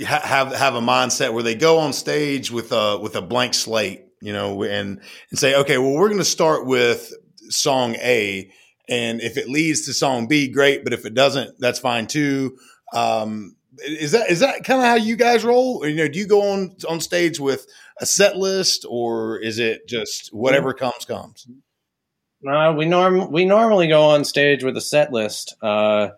have 0.06 0.54
have 0.54 0.76
a 0.76 0.82
mindset 0.82 1.34
where 1.34 1.44
they 1.44 1.56
go 1.56 1.80
on 1.80 1.94
stage 1.94 2.52
with 2.52 2.72
a 2.72 3.00
with 3.00 3.16
a 3.16 3.22
blank 3.22 3.54
slate, 3.54 4.06
you 4.22 4.34
know, 4.34 4.64
and 4.64 5.02
and 5.30 5.40
say, 5.40 5.56
okay, 5.56 5.78
well, 5.78 5.94
we're 5.94 6.08
going 6.08 6.18
to 6.18 6.26
start 6.26 6.66
with 6.66 7.14
song 7.50 7.96
A, 7.96 8.52
and 8.90 9.22
if 9.22 9.38
it 9.38 9.48
leads 9.48 9.86
to 9.86 9.94
song 9.94 10.28
B, 10.28 10.48
great, 10.48 10.84
but 10.84 10.94
if 10.94 11.06
it 11.06 11.14
doesn't, 11.14 11.60
that's 11.60 11.80
fine 11.80 12.08
too. 12.08 12.58
Um, 12.94 13.57
is 13.80 14.12
that 14.12 14.30
is 14.30 14.40
that 14.40 14.64
kind 14.64 14.82
of 14.82 14.88
how 14.88 14.96
you 14.96 15.16
guys 15.16 15.44
roll? 15.44 15.84
Or, 15.84 15.88
you 15.88 15.98
know, 15.98 16.08
do 16.08 16.20
you 16.20 16.28
go 16.28 16.42
on 16.52 16.76
on 16.88 17.00
stage 17.00 17.40
with 17.40 17.68
a 18.00 18.06
set 18.06 18.38
list, 18.38 18.86
or 18.90 19.40
is 19.40 19.60
it 19.60 19.88
just 19.88 20.34
whatever 20.34 20.74
comes 20.74 21.06
comes? 21.06 21.48
Uh, 22.48 22.74
we 22.78 22.86
norm 22.86 23.32
we 23.32 23.46
normally 23.46 23.88
go 23.88 24.04
on 24.04 24.24
stage 24.24 24.64
with 24.64 24.78
a 24.78 24.82
set 24.82 25.12
list, 25.12 25.56
uh, 25.62 26.10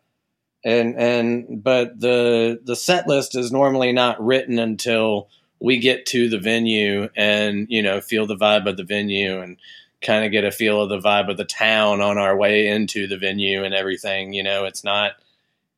and 0.64 0.96
and 0.98 1.64
but 1.64 2.00
the 2.00 2.60
the 2.64 2.76
set 2.76 3.08
list 3.08 3.36
is 3.36 3.52
normally 3.52 3.94
not 3.94 4.24
written 4.24 4.60
until 4.60 5.30
we 5.60 5.78
get 5.78 6.06
to 6.06 6.30
the 6.30 6.40
venue 6.40 7.10
and 7.16 7.68
you 7.70 7.82
know 7.82 8.02
feel 8.02 8.26
the 8.26 8.36
vibe 8.36 8.68
of 8.68 8.78
the 8.78 8.84
venue 8.84 9.42
and 9.42 9.58
kind 10.02 10.26
of 10.26 10.32
get 10.32 10.46
a 10.46 10.52
feel 10.52 10.82
of 10.82 10.90
the 10.90 11.00
vibe 11.00 11.30
of 11.30 11.38
the 11.38 11.46
town 11.46 12.00
on 12.02 12.18
our 12.18 12.36
way 12.36 12.68
into 12.68 13.08
the 13.08 13.18
venue 13.18 13.64
and 13.64 13.74
everything. 13.74 14.34
You 14.34 14.44
know, 14.44 14.66
it's 14.66 14.84
not 14.84 15.14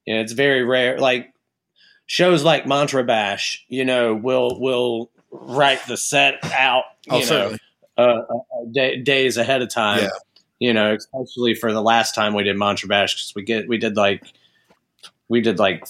you 0.06 0.15
know 0.15 0.22
it's 0.22 0.34
very 0.34 0.63
rare 0.63 0.98
like 1.00 1.34
shows 2.12 2.43
like 2.43 2.67
Mantra 2.67 3.06
Bash. 3.06 3.65
You 3.69 3.86
know, 3.86 4.13
will 4.13 4.60
will 4.60 5.10
write 5.32 5.80
the 5.88 5.95
set 5.95 6.43
out. 6.43 6.84
You 7.06 7.13
Oh, 7.13 7.19
know, 7.30 7.58
uh, 7.97 8.02
uh, 8.02 8.39
day, 8.71 9.02
days 9.02 9.38
ahead 9.38 9.62
of 9.62 9.69
time 9.69 10.02
Yeah. 10.04 10.10
you 10.60 10.74
know, 10.74 10.93
especially 10.95 11.56
for 11.56 11.71
the 11.71 11.82
last 11.82 12.13
time 12.13 12.34
we 12.34 12.43
did 12.43 12.58
Mantra 12.58 12.89
Bash 12.89 13.15
because 13.15 13.34
we 13.36 13.43
get 13.43 13.67
we 13.69 13.78
did 13.78 13.95
like 13.95 14.24
we 15.30 15.39
did 15.39 15.58
like 15.58 15.86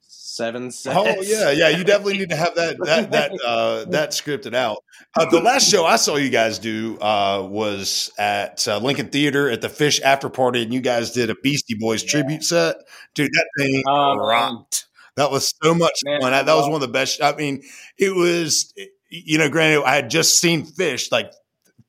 seven 0.00 0.70
sets. 0.70 0.96
Oh 0.98 1.20
yeah, 1.22 1.50
yeah. 1.50 1.68
You 1.68 1.84
definitely 1.84 2.16
need 2.18 2.30
to 2.30 2.36
have 2.36 2.54
that 2.54 2.78
that 2.84 3.10
that 3.10 3.32
uh, 3.46 3.84
that 3.90 4.10
scripted 4.12 4.54
out. 4.54 4.82
Uh, 5.14 5.26
the 5.28 5.40
last 5.40 5.68
show 5.68 5.84
I 5.84 5.96
saw 5.96 6.16
you 6.16 6.30
guys 6.30 6.58
do 6.58 6.96
uh, 7.00 7.46
was 7.48 8.10
at 8.18 8.66
uh, 8.66 8.78
Lincoln 8.78 9.08
Theater 9.10 9.50
at 9.50 9.60
the 9.60 9.68
Phish 9.68 10.00
After 10.00 10.30
Party, 10.30 10.62
and 10.62 10.72
you 10.72 10.80
guys 10.80 11.10
did 11.10 11.28
a 11.30 11.34
Beastie 11.42 11.74
Boys 11.78 12.02
tribute 12.02 12.44
set. 12.44 12.76
Dude, 13.14 13.30
that 13.30 13.46
thing 13.58 13.82
Um, 13.88 14.18
rocked. 14.18 14.86
That 15.16 15.30
was 15.30 15.52
so 15.62 15.74
much 15.74 16.00
Man, 16.04 16.20
fun. 16.20 16.32
That, 16.32 16.46
was 16.54 16.64
one 16.66 16.74
of 16.74 16.80
the 16.80 16.88
best. 16.88 17.22
I 17.22 17.34
mean, 17.34 17.62
it 17.98 18.14
was. 18.14 18.72
You 19.12 19.38
know, 19.38 19.48
granted, 19.48 19.82
I 19.84 19.96
had 19.96 20.08
just 20.08 20.38
seen 20.38 20.64
Phish 20.64 21.10
like 21.10 21.32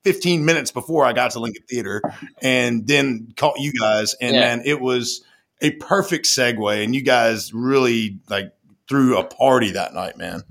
15 0.02 0.44
minutes 0.44 0.72
before 0.72 1.04
I 1.04 1.12
got 1.12 1.30
to 1.32 1.38
Lincoln 1.38 1.62
Theater, 1.68 2.02
and 2.42 2.86
then 2.86 3.32
caught 3.36 3.60
you 3.60 3.72
guys, 3.72 4.14
and 4.20 4.34
Yeah. 4.34 4.40
man, 4.40 4.62
it 4.64 4.80
was 4.80 5.22
a 5.60 5.70
perfect 5.70 6.26
segue. 6.26 6.82
And 6.82 6.94
you 6.94 7.02
guys 7.02 7.54
really 7.54 8.18
like 8.28 8.52
threw 8.88 9.16
a 9.16 9.24
party 9.24 9.70
that 9.70 9.94
night, 9.94 10.18
man. 10.18 10.42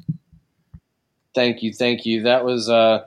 Thank 1.35 1.61
you, 1.61 1.73
thank 1.73 2.05
you. 2.05 2.23
That 2.23 2.45
was 2.45 2.69
uh 2.69 3.03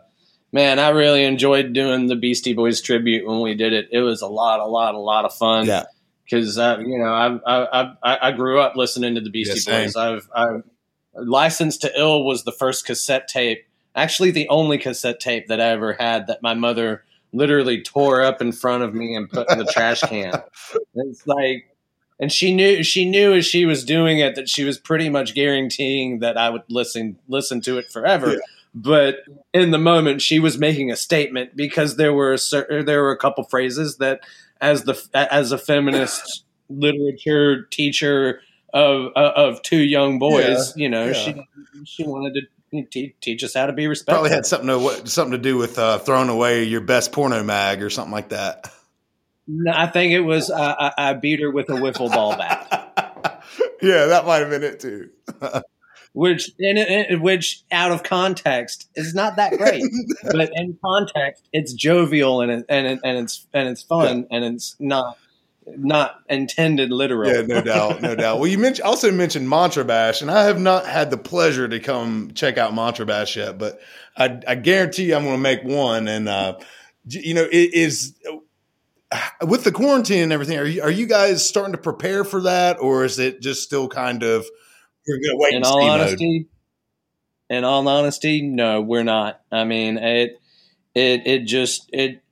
man, 0.52 0.78
I 0.78 0.90
really 0.90 1.24
enjoyed 1.24 1.72
doing 1.72 2.06
the 2.06 2.16
Beastie 2.16 2.52
Boys 2.52 2.80
tribute 2.80 3.26
when 3.26 3.40
we 3.40 3.54
did 3.54 3.72
it. 3.72 3.88
It 3.90 4.00
was 4.00 4.22
a 4.22 4.28
lot, 4.28 4.60
a 4.60 4.66
lot, 4.66 4.94
a 4.94 4.98
lot 4.98 5.24
of 5.24 5.34
fun. 5.34 5.66
Yeah. 5.66 5.84
Because 6.24 6.58
uh, 6.58 6.78
you 6.80 6.98
know 6.98 7.12
I, 7.12 7.38
I 7.46 7.94
I 8.02 8.28
I 8.28 8.32
grew 8.32 8.60
up 8.60 8.76
listening 8.76 9.14
to 9.14 9.20
the 9.20 9.30
Beastie 9.30 9.58
same. 9.58 9.86
Boys. 9.86 9.96
I've 9.96 10.28
I've 10.34 10.62
Licensed 11.16 11.82
to 11.82 11.92
Ill 11.98 12.24
was 12.24 12.44
the 12.44 12.52
first 12.52 12.86
cassette 12.86 13.28
tape, 13.28 13.64
actually 13.94 14.30
the 14.30 14.48
only 14.48 14.78
cassette 14.78 15.20
tape 15.20 15.46
that 15.48 15.60
I 15.60 15.68
ever 15.68 15.92
had 15.92 16.26
that 16.26 16.42
my 16.42 16.54
mother 16.54 17.04
literally 17.32 17.82
tore 17.82 18.22
up 18.22 18.40
in 18.40 18.52
front 18.52 18.82
of 18.82 18.94
me 18.94 19.14
and 19.14 19.28
put 19.28 19.50
in 19.50 19.58
the 19.58 19.64
trash 19.64 20.00
can. 20.02 20.42
It's 20.96 21.26
like, 21.26 21.68
and 22.20 22.30
she 22.30 22.54
knew 22.54 22.82
she 22.82 23.08
knew 23.08 23.34
as 23.34 23.44
she 23.44 23.66
was 23.66 23.84
doing 23.84 24.20
it 24.20 24.36
that 24.36 24.48
she 24.48 24.64
was 24.64 24.78
pretty 24.78 25.08
much 25.08 25.34
guaranteeing 25.34 26.20
that 26.20 26.36
I 26.36 26.50
would 26.50 26.62
listen 26.68 27.18
listen 27.28 27.60
to 27.62 27.78
it 27.78 27.90
forever. 27.90 28.32
Yeah. 28.32 28.38
But 28.74 29.18
in 29.52 29.70
the 29.70 29.78
moment, 29.78 30.20
she 30.20 30.40
was 30.40 30.58
making 30.58 30.90
a 30.90 30.96
statement 30.96 31.56
because 31.56 31.96
there 31.96 32.12
were 32.12 32.34
a 32.34 32.82
there 32.82 33.02
were 33.02 33.12
a 33.12 33.16
couple 33.16 33.44
phrases 33.44 33.98
that, 33.98 34.20
as 34.60 34.84
the 34.84 35.00
as 35.14 35.52
a 35.52 35.58
feminist 35.58 36.44
literature 36.68 37.64
teacher 37.66 38.40
of 38.72 39.12
of 39.14 39.62
two 39.62 39.82
young 39.82 40.18
boys, 40.18 40.76
you 40.76 40.88
know, 40.88 41.06
yeah. 41.06 41.12
she 41.12 41.46
she 41.84 42.04
wanted 42.04 42.34
to 42.34 42.82
te- 42.82 43.14
teach 43.20 43.44
us 43.44 43.54
how 43.54 43.66
to 43.66 43.72
be 43.72 43.86
respectful. 43.86 44.22
Probably 44.22 44.34
had 44.34 44.46
something 44.46 44.68
to 44.68 45.06
something 45.08 45.32
to 45.32 45.38
do 45.38 45.56
with 45.56 45.78
uh, 45.78 45.98
throwing 45.98 46.28
away 46.28 46.64
your 46.64 46.80
best 46.80 47.12
porno 47.12 47.42
mag 47.42 47.82
or 47.82 47.90
something 47.90 48.12
like 48.12 48.30
that. 48.30 48.70
No, 49.46 49.72
I 49.74 49.86
think 49.86 50.12
it 50.12 50.20
was 50.20 50.50
uh, 50.50 50.74
I, 50.78 51.10
I 51.10 51.12
beat 51.14 51.40
her 51.40 51.50
with 51.50 51.68
a 51.68 51.74
wiffle 51.74 52.10
ball 52.10 52.36
bat, 52.36 53.42
yeah, 53.82 54.06
that 54.06 54.26
might 54.26 54.38
have 54.38 54.50
been 54.50 54.62
it 54.62 54.80
too. 54.80 55.10
which 56.14 56.50
in, 56.60 56.78
in, 56.78 57.20
which 57.20 57.62
out 57.72 57.90
of 57.90 58.04
context 58.04 58.88
is 58.94 59.14
not 59.14 59.36
that 59.36 59.58
great, 59.58 59.82
but 60.22 60.50
in 60.54 60.78
context 60.82 61.46
it's 61.52 61.74
jovial 61.74 62.40
and 62.40 62.50
it, 62.50 62.66
and 62.68 62.86
it, 62.86 63.00
and 63.04 63.18
it's 63.18 63.46
and 63.52 63.68
it's 63.68 63.82
fun 63.82 64.26
and 64.30 64.44
it's 64.44 64.76
not 64.78 65.18
not 65.66 66.20
intended 66.28 66.90
literal. 66.90 67.30
Yeah, 67.30 67.42
no 67.42 67.62
doubt, 67.62 68.00
no 68.00 68.14
doubt. 68.14 68.38
Well, 68.38 68.48
you 68.48 68.58
mentioned 68.58 68.86
also 68.86 69.10
mentioned 69.10 69.50
Mantra 69.50 69.84
Bash, 69.84 70.22
and 70.22 70.30
I 70.30 70.44
have 70.44 70.60
not 70.60 70.86
had 70.86 71.10
the 71.10 71.16
pleasure 71.16 71.66
to 71.66 71.80
come 71.80 72.30
check 72.34 72.58
out 72.58 72.74
Mantra 72.74 73.06
Bash 73.06 73.36
yet, 73.36 73.58
but 73.58 73.80
I, 74.16 74.40
I 74.46 74.54
guarantee 74.54 75.06
you 75.06 75.16
I'm 75.16 75.24
going 75.24 75.34
to 75.34 75.42
make 75.42 75.64
one. 75.64 76.06
And 76.06 76.28
uh, 76.28 76.58
you 77.06 77.34
know, 77.34 77.44
it 77.50 77.74
is 77.74 78.14
with 79.44 79.64
the 79.64 79.72
quarantine 79.72 80.22
and 80.22 80.32
everything. 80.32 80.58
Are 80.58 80.64
you 80.64 80.80
are 80.82 80.90
you 80.90 81.06
guys 81.06 81.44
starting 81.46 81.72
to 81.72 81.78
prepare 81.78 82.22
for 82.22 82.42
that, 82.42 82.78
or 82.78 83.04
is 83.04 83.18
it 83.18 83.40
just 83.40 83.64
still 83.64 83.88
kind 83.88 84.22
of 84.22 84.46
we're 85.06 85.16
going 85.16 85.30
to 85.30 85.36
wait 85.36 85.54
in 85.54 85.64
all 85.64 85.80
see 85.80 85.88
mode? 85.88 86.00
honesty, 86.00 86.46
in 87.50 87.64
all 87.64 87.86
honesty, 87.88 88.42
no, 88.42 88.80
we're 88.80 89.02
not. 89.04 89.40
I 89.52 89.64
mean, 89.64 89.98
it 89.98 90.40
it 90.94 91.26
it 91.26 91.44
just 91.46 91.88
it 91.92 92.22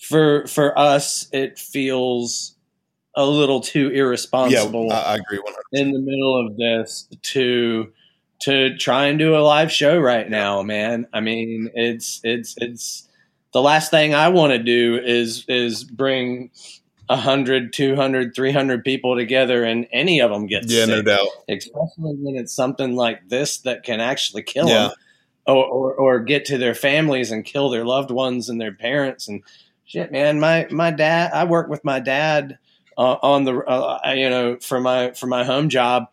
for 0.00 0.46
for 0.46 0.78
us 0.78 1.28
it 1.32 1.58
feels 1.58 2.56
a 3.16 3.24
little 3.24 3.60
too 3.60 3.90
Yeah, 3.90 4.00
irresponsible 4.00 4.92
I, 4.92 4.96
I 5.02 5.14
agree. 5.16 5.38
100. 5.38 5.62
in 5.72 5.92
the 5.92 6.00
middle 6.00 6.46
of 6.46 6.56
this 6.56 7.08
to 7.22 7.92
to 8.40 8.76
try 8.76 9.06
and 9.06 9.18
do 9.18 9.36
a 9.36 9.40
live 9.40 9.70
show 9.72 9.98
right 9.98 10.28
now, 10.28 10.62
man. 10.62 11.06
I 11.12 11.20
mean, 11.20 11.70
it's 11.74 12.20
it's 12.24 12.54
it's 12.58 13.08
the 13.52 13.62
last 13.62 13.90
thing 13.90 14.14
I 14.14 14.28
want 14.28 14.52
to 14.52 14.58
do 14.58 14.98
is 15.02 15.44
is 15.48 15.84
bring 15.84 16.50
100, 17.06 17.72
200, 17.72 18.34
300 18.34 18.84
people 18.84 19.16
together 19.16 19.64
and 19.64 19.86
any 19.92 20.20
of 20.20 20.30
them 20.30 20.46
gets 20.46 20.70
Yeah, 20.72 20.86
no 20.86 21.02
doubt. 21.02 21.28
especially 21.48 22.14
when 22.18 22.36
it's 22.36 22.54
something 22.54 22.96
like 22.96 23.28
this 23.28 23.58
that 23.58 23.82
can 23.82 24.00
actually 24.00 24.42
kill 24.42 24.68
Yeah. 24.68 24.88
them 24.88 24.92
or, 25.46 25.64
or 25.66 25.94
or 25.94 26.20
get 26.20 26.46
to 26.46 26.58
their 26.58 26.74
families 26.74 27.30
and 27.30 27.44
kill 27.44 27.68
their 27.68 27.84
loved 27.84 28.10
ones 28.10 28.48
and 28.48 28.58
their 28.60 28.72
parents 28.74 29.28
and 29.28 29.42
shit 29.84 30.10
man 30.10 30.40
my 30.40 30.66
my 30.70 30.90
dad 30.90 31.30
I 31.34 31.44
work 31.44 31.68
with 31.68 31.84
my 31.84 32.00
dad 32.00 32.58
uh, 32.96 33.16
on 33.22 33.44
the 33.44 33.54
uh, 33.58 34.12
you 34.16 34.30
know 34.30 34.56
for 34.60 34.80
my 34.80 35.12
for 35.12 35.26
my 35.26 35.44
home 35.44 35.68
job 35.68 36.06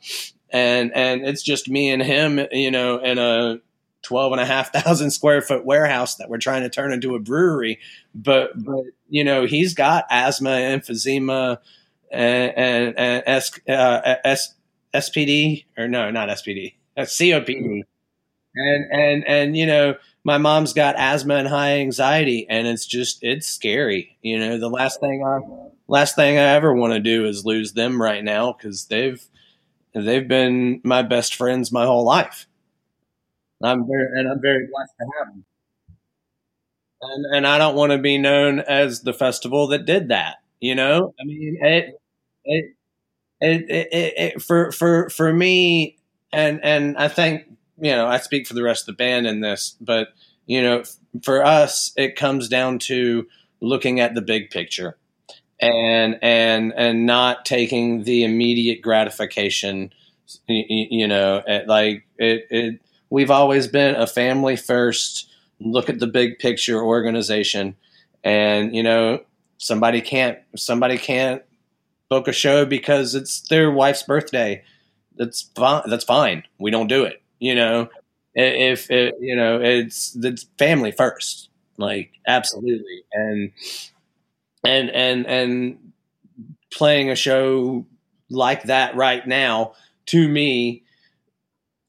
and 0.50 0.92
and 0.94 1.26
it's 1.26 1.44
just 1.44 1.70
me 1.70 1.90
and 1.92 2.02
him 2.04 2.42
you 2.52 2.72
know 2.72 2.98
in 3.00 3.18
a 3.18 3.60
12 4.04 4.34
and 4.34 4.42
a 4.42 4.46
half 4.46 4.74
thousand 4.74 5.12
square 5.12 5.42
foot 5.42 5.66
warehouse 5.66 6.16
that 6.16 6.30
we're 6.30 6.38
trying 6.38 6.64
to 6.64 6.70
turn 6.70 6.92
into 6.92 7.16
a 7.16 7.20
brewery. 7.20 7.80
But 8.14 8.52
but 8.64 8.84
you 9.10 9.24
know 9.24 9.46
he's 9.46 9.74
got 9.74 10.06
asthma 10.10 10.50
emphysema 10.50 11.58
and 12.12 12.54
and, 12.58 13.00
and 13.00 13.24
S, 13.26 13.52
uh, 13.68 14.16
S, 14.24 14.54
spd 14.94 15.64
or 15.78 15.88
no 15.88 16.12
not 16.12 16.28
spd 16.28 16.74
uh, 16.98 17.04
copd 17.04 17.84
and 18.56 18.92
and 18.92 19.28
and 19.28 19.58
you 19.58 19.66
know 19.66 19.96
my 20.24 20.38
mom's 20.38 20.74
got 20.74 20.96
asthma 20.98 21.36
and 21.36 21.48
high 21.48 21.80
anxiety 21.80 22.46
and 22.50 22.68
it's 22.68 22.86
just 22.86 23.24
it's 23.24 23.48
scary. 23.48 24.18
You 24.22 24.40
know 24.40 24.58
the 24.58 24.70
last 24.70 25.00
thing 25.00 25.24
i 25.26 25.40
last 25.88 26.16
thing 26.16 26.38
i 26.38 26.42
ever 26.42 26.74
want 26.74 26.94
to 26.94 27.00
do 27.00 27.26
is 27.26 27.46
lose 27.46 27.74
them 27.74 28.02
right 28.02 28.24
now 28.24 28.54
because 28.54 28.86
they've 28.86 29.26
they've 29.94 30.28
been 30.28 30.82
my 30.84 31.02
best 31.02 31.36
friends 31.36 31.72
my 31.72 31.86
whole 31.86 32.04
life 32.04 32.48
i'm 33.64 33.88
very 33.88 34.08
and 34.20 34.30
i'm 34.30 34.42
very 34.42 34.68
blessed 34.68 34.94
to 35.00 35.06
have 35.20 35.34
them. 35.34 35.46
And 37.02 37.26
and 37.38 37.48
i 37.48 37.58
don't 37.58 37.76
want 37.76 37.92
to 37.92 37.98
be 37.98 38.18
known 38.18 38.60
as 38.60 39.02
the 39.02 39.14
festival 39.14 39.68
that 39.68 39.86
did 39.86 40.10
that 40.10 40.38
you 40.62 40.76
know? 40.76 41.14
I 41.20 41.24
mean 41.26 41.58
it 41.60 42.00
it 42.46 42.76
it, 43.42 44.14
it, 44.18 44.42
for 44.42 44.72
for 44.72 45.10
for 45.10 45.34
me 45.34 45.98
and 46.32 46.64
and 46.64 46.96
i 46.98 47.08
think 47.08 47.46
you 47.80 47.92
know 47.92 48.06
i 48.06 48.18
speak 48.18 48.48
for 48.48 48.54
the 48.54 48.64
rest 48.64 48.84
of 48.84 48.86
the 48.96 49.04
band 49.04 49.26
in 49.26 49.42
this 49.42 49.76
but 49.82 50.10
you 50.46 50.62
know 50.62 50.84
for 51.24 51.44
us 51.44 51.92
it 51.98 52.16
comes 52.16 52.48
down 52.48 52.78
to 52.78 53.28
looking 53.60 54.00
at 54.00 54.14
the 54.14 54.22
big 54.22 54.52
picture 54.52 54.98
and 55.60 56.20
and 56.22 56.74
and 56.76 57.06
not 57.08 57.46
taking 57.46 58.04
the 58.04 58.24
immediate 58.24 58.82
gratification 58.82 59.92
you 60.48 61.08
know 61.08 61.44
like 61.68 62.06
it, 62.18 62.46
it 62.52 62.82
we've 63.12 63.30
always 63.30 63.68
been 63.68 63.96
a 63.96 64.08
family 64.08 64.56
first 64.56 65.30
look 65.60 65.90
at 65.90 66.00
the 66.00 66.08
big 66.08 66.40
picture 66.40 66.82
organization. 66.82 67.76
And 68.24 68.76
you 68.76 68.82
know 68.82 69.22
somebody 69.60 70.02
can't 70.02 70.40
somebody 70.56 70.98
can't 70.98 71.44
book 72.10 72.28
a 72.28 72.34
show 72.34 72.66
because 72.66 73.14
it's 73.14 73.42
their 73.42 73.72
wife's 73.72 74.04
birthday. 74.04 74.64
That's 75.16 75.44
fine 75.56 75.84
that's 75.88 76.06
fine. 76.06 76.44
We 76.58 76.72
don't 76.72 76.88
do 76.88 77.04
it 77.04 77.22
you 77.42 77.56
know? 77.56 77.90
If 78.34 78.90
it, 78.90 79.16
you 79.20 79.36
know 79.36 79.60
it's 79.60 80.16
it's 80.16 80.46
family 80.58 80.94
first 80.94 81.50
like 81.78 82.12
absolutely. 82.26 83.04
And 83.12 83.52
and 84.64 84.90
and 84.90 85.28
and 85.28 85.92
playing 86.72 87.10
a 87.10 87.16
show 87.16 87.86
like 88.30 88.64
that 88.64 88.96
right 88.96 89.28
now 89.28 89.74
to 90.06 90.30
me 90.30 90.84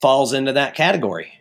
falls 0.02 0.32
into 0.32 0.52
that 0.52 0.74
category 0.74 1.32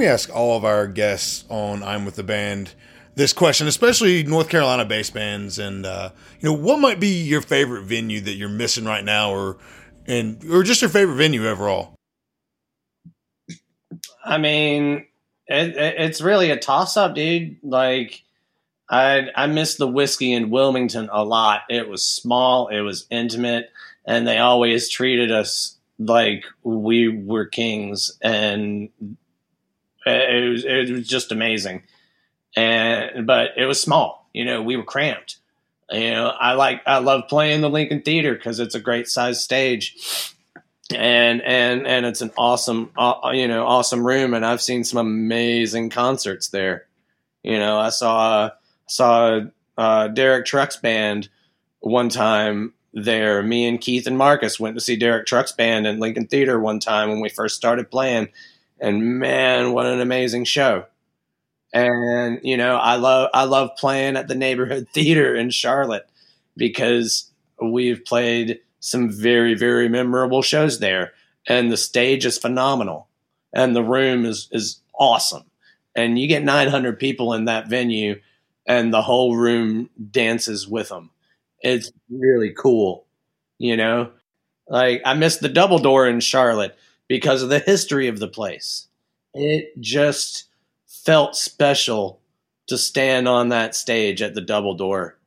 we 0.00 0.06
ask 0.06 0.34
all 0.34 0.56
of 0.56 0.64
our 0.64 0.86
guests 0.86 1.44
on 1.50 1.82
I'm 1.82 2.06
with 2.06 2.16
the 2.16 2.22
band 2.22 2.72
this 3.16 3.34
question, 3.34 3.66
especially 3.66 4.22
North 4.22 4.48
Carolina 4.48 4.86
based 4.86 5.12
bands, 5.12 5.58
and 5.58 5.84
uh, 5.84 6.08
you 6.40 6.48
know 6.48 6.54
what 6.54 6.80
might 6.80 6.98
be 6.98 7.22
your 7.22 7.42
favorite 7.42 7.82
venue 7.82 8.18
that 8.22 8.32
you're 8.32 8.48
missing 8.48 8.86
right 8.86 9.04
now, 9.04 9.30
or 9.30 9.58
and 10.06 10.42
or 10.50 10.62
just 10.62 10.80
your 10.80 10.88
favorite 10.88 11.16
venue 11.16 11.46
overall. 11.46 11.96
I 14.24 14.38
mean, 14.38 15.04
it, 15.46 15.76
it, 15.76 15.94
it's 15.98 16.22
really 16.22 16.50
a 16.50 16.56
toss 16.56 16.96
up, 16.96 17.14
dude. 17.14 17.58
Like, 17.62 18.22
I 18.88 19.26
I 19.36 19.48
miss 19.48 19.74
the 19.74 19.86
whiskey 19.86 20.32
in 20.32 20.48
Wilmington 20.48 21.10
a 21.12 21.22
lot. 21.26 21.64
It 21.68 21.90
was 21.90 22.02
small, 22.02 22.68
it 22.68 22.80
was 22.80 23.06
intimate, 23.10 23.70
and 24.06 24.26
they 24.26 24.38
always 24.38 24.88
treated 24.88 25.30
us 25.30 25.76
like 25.98 26.46
we 26.62 27.08
were 27.08 27.44
kings, 27.44 28.16
and 28.22 28.88
it 30.06 30.50
was 30.50 30.64
it 30.64 30.90
was 30.90 31.06
just 31.06 31.32
amazing. 31.32 31.82
And 32.56 33.26
but 33.26 33.50
it 33.56 33.66
was 33.66 33.80
small, 33.80 34.28
you 34.32 34.44
know. 34.44 34.62
We 34.62 34.76
were 34.76 34.84
cramped. 34.84 35.36
You 35.90 36.10
know, 36.10 36.28
I 36.28 36.52
like 36.54 36.82
I 36.86 36.98
love 36.98 37.28
playing 37.28 37.60
the 37.60 37.70
Lincoln 37.70 38.02
Theater 38.02 38.34
because 38.34 38.60
it's 38.60 38.74
a 38.74 38.80
great 38.80 39.08
size 39.08 39.42
stage 39.42 40.36
and 40.94 41.42
and 41.42 41.86
and 41.86 42.06
it's 42.06 42.20
an 42.20 42.30
awesome 42.36 42.90
uh, 42.96 43.30
you 43.32 43.46
know 43.46 43.66
awesome 43.66 44.06
room 44.06 44.34
and 44.34 44.44
i've 44.44 44.60
seen 44.60 44.84
some 44.84 44.98
amazing 44.98 45.90
concerts 45.90 46.48
there 46.48 46.86
you 47.42 47.58
know 47.58 47.78
i 47.78 47.90
saw 47.90 48.50
saw 48.86 49.40
uh, 49.78 50.08
derek 50.08 50.46
trucks 50.46 50.76
band 50.76 51.28
one 51.80 52.08
time 52.08 52.72
there 52.92 53.42
me 53.42 53.66
and 53.66 53.80
keith 53.80 54.06
and 54.06 54.18
marcus 54.18 54.58
went 54.58 54.76
to 54.76 54.80
see 54.80 54.96
derek 54.96 55.26
trucks 55.26 55.52
band 55.52 55.86
in 55.86 56.00
lincoln 56.00 56.26
theater 56.26 56.58
one 56.58 56.80
time 56.80 57.08
when 57.08 57.20
we 57.20 57.28
first 57.28 57.56
started 57.56 57.90
playing 57.90 58.28
and 58.80 59.18
man 59.18 59.72
what 59.72 59.86
an 59.86 60.00
amazing 60.00 60.44
show. 60.44 60.86
And 61.72 62.40
you 62.42 62.56
know 62.56 62.76
i 62.76 62.96
love 62.96 63.30
i 63.32 63.44
love 63.44 63.70
playing 63.78 64.16
at 64.16 64.26
the 64.26 64.34
neighborhood 64.34 64.88
theater 64.94 65.36
in 65.36 65.50
charlotte 65.50 66.08
because 66.56 67.30
we've 67.62 68.04
played 68.04 68.58
some 68.80 69.10
very 69.10 69.54
very 69.54 69.88
memorable 69.88 70.42
shows 70.42 70.80
there. 70.80 71.12
And 71.48 71.70
the 71.70 71.76
stage 71.76 72.26
is 72.26 72.38
phenomenal. 72.38 73.08
And 73.54 73.74
the 73.74 73.84
room 73.84 74.24
is 74.24 74.48
is 74.52 74.80
awesome. 74.98 75.44
And 75.94 76.18
you 76.18 76.26
get 76.28 76.42
900 76.44 76.98
people 76.98 77.34
in 77.34 77.46
that 77.46 77.68
venue 77.68 78.20
and 78.66 78.92
the 78.92 79.02
whole 79.02 79.36
room 79.36 79.90
dances 80.10 80.68
with 80.68 80.88
them. 80.88 81.10
It's 81.60 81.92
really 82.10 82.50
cool 82.50 83.06
you 83.58 83.76
know? 83.76 84.10
Like 84.68 85.02
i 85.04 85.14
missed 85.14 85.40
the 85.40 85.48
double 85.48 85.78
door 85.78 86.06
in 86.08 86.20
charlotte 86.20 86.76
because 87.10 87.42
of 87.42 87.50
the 87.50 87.58
history 87.58 88.08
of 88.08 88.18
the 88.18 88.28
place 88.28 88.88
it 89.34 89.78
just 89.78 90.46
felt 90.86 91.36
special 91.36 92.20
to 92.68 92.78
stand 92.78 93.28
on 93.28 93.50
that 93.50 93.74
stage 93.74 94.22
at 94.22 94.34
the 94.34 94.40
double 94.40 94.74
door 94.74 95.18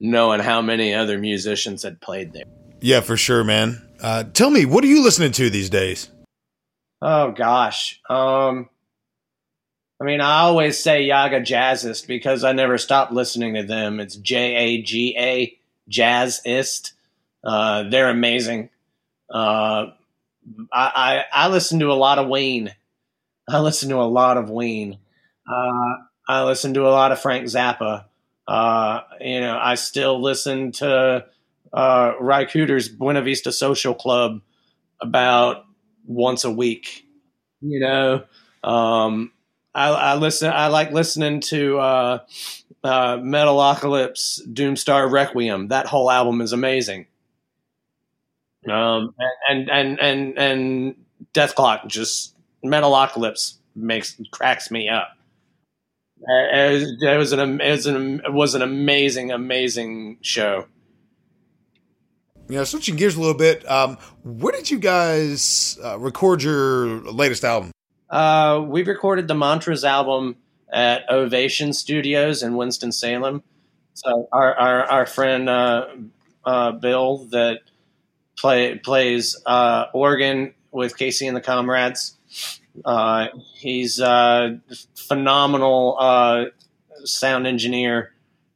knowing 0.00 0.40
how 0.40 0.60
many 0.60 0.92
other 0.92 1.16
musicians 1.18 1.82
had 1.82 2.00
played 2.00 2.32
there 2.34 2.44
Yeah, 2.80 3.00
for 3.00 3.16
sure, 3.16 3.42
man. 3.42 3.82
Uh, 4.00 4.24
tell 4.24 4.50
me, 4.50 4.64
what 4.64 4.84
are 4.84 4.88
you 4.88 5.02
listening 5.02 5.32
to 5.32 5.50
these 5.50 5.70
days? 5.70 6.08
Oh 7.00 7.30
gosh. 7.32 8.00
Um 8.10 8.68
I 10.00 10.04
mean, 10.04 10.20
I 10.20 10.40
always 10.42 10.78
say 10.78 11.08
Jaga 11.08 11.44
Jazzist 11.44 12.06
because 12.06 12.44
I 12.44 12.52
never 12.52 12.78
stopped 12.78 13.12
listening 13.12 13.54
to 13.54 13.64
them. 13.64 13.98
It's 13.98 14.14
J 14.14 14.54
A 14.54 14.82
G 14.82 15.16
A 15.18 15.58
Jazzist. 15.90 16.92
Uh, 17.42 17.82
they're 17.84 18.08
amazing. 18.10 18.70
Uh, 19.28 19.86
I, 20.72 21.24
I 21.32 21.44
I 21.44 21.48
listen 21.48 21.80
to 21.80 21.92
a 21.92 21.94
lot 21.94 22.18
of 22.18 22.28
Wayne. 22.28 22.74
I 23.48 23.60
listen 23.60 23.88
to 23.90 23.96
a 23.96 24.04
lot 24.04 24.36
of 24.36 24.50
Wayne. 24.50 24.98
Uh, 25.50 25.94
I 26.28 26.44
listen 26.44 26.74
to 26.74 26.86
a 26.86 26.90
lot 26.90 27.12
of 27.12 27.18
Frank 27.18 27.46
Zappa. 27.46 28.04
Uh, 28.46 29.00
you 29.20 29.40
know, 29.40 29.58
I 29.60 29.74
still 29.74 30.20
listen 30.20 30.72
to 30.72 31.26
uh, 31.72 32.12
Ry 32.20 32.44
Cooder's 32.44 32.88
Buena 32.88 33.22
Vista 33.22 33.52
Social 33.52 33.94
Club 33.94 34.42
about 35.00 35.64
once 36.06 36.44
a 36.44 36.50
week. 36.50 37.06
You 37.60 37.80
know, 37.80 38.24
um, 38.62 39.32
I, 39.74 39.88
I 39.88 40.14
listen. 40.16 40.52
I 40.52 40.68
like 40.68 40.92
listening 40.92 41.40
to 41.40 41.78
uh, 41.78 42.18
uh, 42.84 43.16
Metalocalypse, 43.16 44.40
Doomstar 44.52 45.10
Requiem. 45.10 45.68
That 45.68 45.86
whole 45.86 46.10
album 46.10 46.40
is 46.40 46.52
amazing. 46.52 47.06
Um, 48.70 49.14
and 49.48 49.68
and 49.70 50.00
and 50.00 50.38
and 50.38 50.94
Dethklok 51.34 51.86
just 51.86 52.34
Metalocalypse 52.64 53.54
makes 53.74 54.20
cracks 54.30 54.70
me 54.70 54.88
up. 54.88 55.10
Uh, 56.20 56.56
It 56.56 56.72
was, 56.72 57.02
it 57.02 57.16
was 57.16 57.32
an 57.32 57.60
it 57.60 57.70
was 57.70 57.86
an 57.86 58.20
it 58.24 58.32
was 58.32 58.54
an 58.54 58.62
amazing 58.62 59.30
amazing 59.30 60.18
show. 60.20 60.66
You 62.48 62.56
know, 62.56 62.64
switching 62.64 62.96
gears 62.96 63.14
a 63.14 63.20
little 63.20 63.36
bit. 63.36 63.68
Um, 63.70 63.98
where 64.24 64.52
did 64.52 64.70
you 64.70 64.78
guys 64.78 65.78
uh, 65.84 65.98
record 65.98 66.42
your 66.42 67.00
latest 67.02 67.44
album? 67.44 67.72
Uh, 68.08 68.64
we 68.66 68.82
recorded 68.84 69.28
the 69.28 69.34
Mantras 69.34 69.84
album 69.84 70.36
at 70.72 71.08
Ovation 71.10 71.74
Studios 71.74 72.42
in 72.42 72.56
Winston 72.56 72.90
Salem. 72.90 73.42
So 73.92 74.28
our 74.32 74.54
our, 74.54 74.84
our 74.84 75.06
friend 75.06 75.48
uh, 75.48 75.88
uh, 76.44 76.72
Bill 76.72 77.18
that 77.32 77.60
play 78.38 78.76
plays 78.76 79.36
uh, 79.46 79.86
organ 79.92 80.54
with 80.70 80.96
Casey 80.96 81.26
and 81.26 81.36
the 81.36 81.40
Comrades. 81.40 82.16
Uh, 82.84 83.28
he's 83.54 83.98
a 84.00 84.60
phenomenal 84.94 85.96
uh, 85.98 86.44
sound 87.04 87.46
engineer 87.46 88.12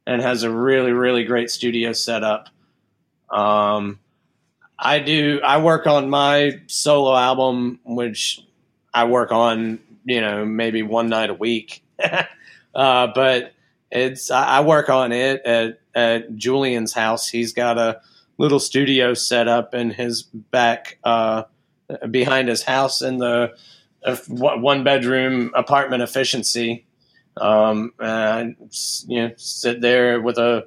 and 0.07 0.23
has 0.23 0.42
a 0.42 0.51
really 0.51 0.92
really 0.92 1.25
great 1.25 1.51
studio 1.51 1.92
setup. 1.92 2.49
Um, 3.31 3.99
I 4.79 4.99
do. 4.99 5.40
I 5.42 5.59
work 5.59 5.87
on 5.87 6.11
my 6.11 6.61
solo 6.66 7.16
album, 7.16 7.81
which 7.85 8.45
I 8.92 9.05
work 9.05 9.31
on, 9.31 9.79
you 10.05 10.21
know, 10.21 10.45
maybe 10.45 10.83
one 10.83 11.09
night 11.09 11.31
a 11.31 11.35
week. 11.35 11.85
uh, 12.75 13.07
but 13.14 13.53
it's 13.90 14.31
I 14.31 14.59
I 14.59 14.61
work 14.61 14.88
on 14.90 15.12
it 15.12 15.42
at 15.45 15.81
at 15.95 16.37
Julian's 16.37 16.92
house. 16.92 17.29
He's 17.29 17.53
got 17.53 17.79
a 17.79 18.01
little 18.43 18.59
studio 18.59 19.15
set 19.15 19.47
up 19.47 19.73
in 19.73 19.91
his 19.91 20.25
back 20.25 20.99
uh, 21.05 21.45
behind 22.11 22.49
his 22.49 22.65
house 22.65 23.01
in 23.01 23.19
the 23.19 23.53
uh, 24.05 24.17
one 24.27 24.83
bedroom 24.83 25.53
apartment 25.55 26.03
efficiency. 26.03 26.85
Um, 27.37 27.93
and 28.01 28.57
you 29.07 29.23
know, 29.23 29.33
sit 29.37 29.81
there 29.81 30.21
with 30.21 30.39
a 30.39 30.67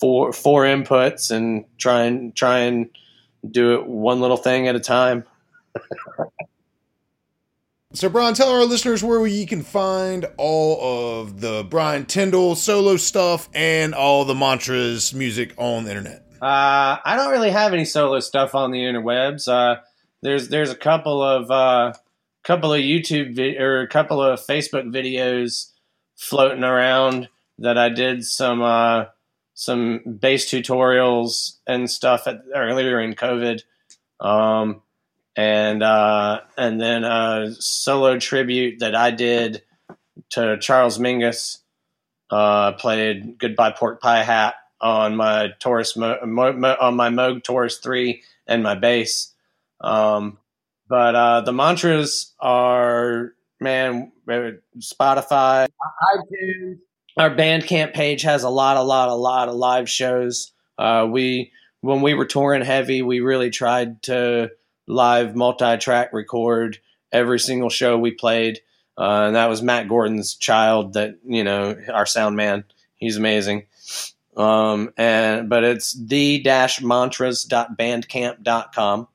four 0.00 0.32
four 0.32 0.62
inputs 0.62 1.30
and 1.30 1.66
try 1.76 2.04
and 2.04 2.34
try 2.34 2.60
and 2.60 2.88
do 3.48 3.74
it 3.74 3.86
one 3.86 4.22
little 4.22 4.38
thing 4.38 4.66
at 4.66 4.74
a 4.74 4.80
time. 4.80 5.24
So, 7.96 8.08
Brian, 8.08 8.34
tell 8.34 8.50
our 8.50 8.64
listeners 8.64 9.04
where 9.04 9.24
you 9.24 9.46
can 9.46 9.62
find 9.62 10.26
all 10.36 11.20
of 11.20 11.40
the 11.40 11.64
Brian 11.70 12.06
Tyndall 12.06 12.56
solo 12.56 12.96
stuff 12.96 13.48
and 13.54 13.94
all 13.94 14.24
the 14.24 14.34
mantras 14.34 15.14
music 15.14 15.54
on 15.58 15.84
the 15.84 15.90
internet. 15.90 16.23
Uh, 16.44 17.00
I 17.02 17.16
don't 17.16 17.30
really 17.30 17.52
have 17.52 17.72
any 17.72 17.86
solo 17.86 18.20
stuff 18.20 18.54
on 18.54 18.70
the 18.70 18.80
interwebs. 18.80 19.48
Uh, 19.48 19.80
there's 20.20 20.50
there's 20.50 20.68
a 20.68 20.76
couple 20.76 21.22
of 21.22 21.50
uh, 21.50 21.94
couple 22.42 22.74
of 22.74 22.80
YouTube 22.80 23.34
vi- 23.34 23.56
or 23.56 23.80
a 23.80 23.88
couple 23.88 24.22
of 24.22 24.38
Facebook 24.40 24.92
videos 24.92 25.70
floating 26.16 26.62
around 26.62 27.30
that 27.60 27.78
I 27.78 27.88
did 27.88 28.26
some 28.26 28.60
uh, 28.60 29.06
some 29.54 30.00
bass 30.20 30.44
tutorials 30.44 31.56
and 31.66 31.90
stuff 31.90 32.26
at, 32.26 32.42
earlier 32.54 33.00
in 33.00 33.14
COVID, 33.14 33.62
um, 34.20 34.82
and 35.36 35.82
uh, 35.82 36.40
and 36.58 36.78
then 36.78 37.04
a 37.04 37.54
solo 37.58 38.18
tribute 38.18 38.80
that 38.80 38.94
I 38.94 39.12
did 39.12 39.62
to 40.32 40.58
Charles 40.58 40.98
Mingus. 40.98 41.60
Uh, 42.28 42.72
played 42.72 43.38
"Goodbye 43.38 43.70
Pork 43.70 44.02
Pie 44.02 44.24
Hat" 44.24 44.56
on 44.84 45.16
my 45.16 45.48
Taurus 45.58 45.96
Mo- 45.96 46.18
Mo- 46.24 46.76
on 46.78 46.94
my 46.94 47.08
Moog 47.08 47.42
Taurus 47.42 47.78
three 47.78 48.22
and 48.46 48.62
my 48.62 48.74
bass. 48.74 49.32
Um, 49.80 50.38
but 50.88 51.14
uh, 51.16 51.40
the 51.40 51.52
mantras 51.52 52.32
are 52.38 53.32
man, 53.60 54.12
Spotify, 54.28 55.66
iTunes. 56.14 56.78
Our 57.16 57.30
Bandcamp 57.30 57.94
page 57.94 58.22
has 58.22 58.42
a 58.42 58.50
lot, 58.50 58.76
a 58.76 58.82
lot, 58.82 59.08
a 59.08 59.14
lot 59.14 59.48
of 59.48 59.54
live 59.54 59.88
shows. 59.88 60.52
Uh, 60.76 61.08
we 61.10 61.52
when 61.80 62.02
we 62.02 62.14
were 62.14 62.26
touring 62.26 62.62
heavy, 62.62 63.02
we 63.02 63.20
really 63.20 63.50
tried 63.50 64.02
to 64.04 64.50
live 64.86 65.34
multi-track 65.34 66.12
record 66.12 66.78
every 67.12 67.38
single 67.38 67.70
show 67.70 67.96
we 67.96 68.10
played, 68.10 68.60
uh, 68.98 69.24
and 69.26 69.36
that 69.36 69.48
was 69.48 69.62
Matt 69.62 69.88
Gordon's 69.88 70.34
child. 70.34 70.94
That 70.94 71.18
you 71.24 71.44
know, 71.44 71.76
our 71.92 72.04
sound 72.06 72.36
man, 72.36 72.64
he's 72.96 73.16
amazing. 73.16 73.66
Um, 74.36 74.92
and 74.96 75.48
but 75.48 75.64
it's 75.64 75.92
the 75.92 76.40
dash 76.40 76.82
mantras.bandcamp.com 76.82 79.08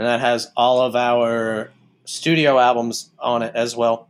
and 0.00 0.08
that 0.08 0.20
has 0.20 0.50
all 0.56 0.80
of 0.80 0.96
our 0.96 1.70
studio 2.06 2.58
albums 2.58 3.10
on 3.18 3.42
it 3.42 3.54
as 3.54 3.76
well. 3.76 4.08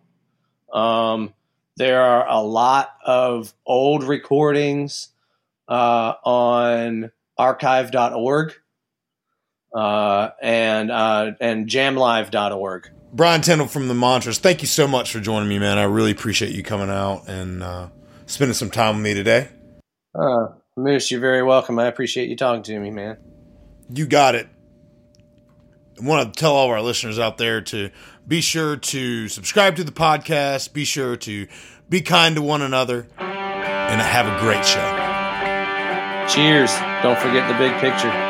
Um, 0.72 1.34
there 1.76 2.00
are 2.00 2.28
a 2.28 2.40
lot 2.40 2.94
of 3.04 3.52
old 3.66 4.04
recordings 4.04 5.08
uh, 5.68 6.14
on 6.22 7.10
archive.org 7.36 8.54
uh, 9.74 10.28
and 10.40 10.92
uh, 10.92 11.32
and 11.40 11.68
jamlive.org. 11.68 12.90
Brian 13.12 13.40
Tyndall 13.40 13.66
from 13.66 13.88
the 13.88 13.94
Mantras, 13.94 14.38
thank 14.38 14.62
you 14.62 14.68
so 14.68 14.86
much 14.86 15.12
for 15.12 15.18
joining 15.18 15.48
me, 15.48 15.58
man. 15.58 15.76
I 15.76 15.84
really 15.84 16.12
appreciate 16.12 16.54
you 16.54 16.62
coming 16.62 16.88
out 16.88 17.28
and 17.28 17.64
uh, 17.64 17.88
spending 18.26 18.54
some 18.54 18.70
time 18.70 18.94
with 18.94 19.02
me 19.02 19.14
today. 19.14 19.48
Uh, 20.14 20.46
Moose, 20.76 21.10
you're 21.10 21.20
very 21.20 21.42
welcome. 21.42 21.78
I 21.78 21.86
appreciate 21.86 22.28
you 22.28 22.36
talking 22.36 22.62
to 22.64 22.78
me, 22.78 22.90
man. 22.90 23.18
You 23.92 24.06
got 24.06 24.34
it. 24.34 24.48
I 26.00 26.04
want 26.04 26.32
to 26.32 26.40
tell 26.40 26.54
all 26.54 26.66
of 26.66 26.70
our 26.70 26.80
listeners 26.80 27.18
out 27.18 27.36
there 27.38 27.60
to 27.60 27.90
be 28.26 28.40
sure 28.40 28.76
to 28.76 29.28
subscribe 29.28 29.76
to 29.76 29.84
the 29.84 29.92
podcast, 29.92 30.72
be 30.72 30.84
sure 30.84 31.16
to 31.16 31.46
be 31.88 32.00
kind 32.00 32.36
to 32.36 32.42
one 32.42 32.62
another, 32.62 33.08
and 33.18 34.00
have 34.00 34.26
a 34.26 34.40
great 34.40 34.64
show. 34.64 34.80
Cheers. 36.32 36.72
Don't 37.02 37.18
forget 37.18 37.48
the 37.48 37.58
big 37.58 37.72
picture. 37.80 38.29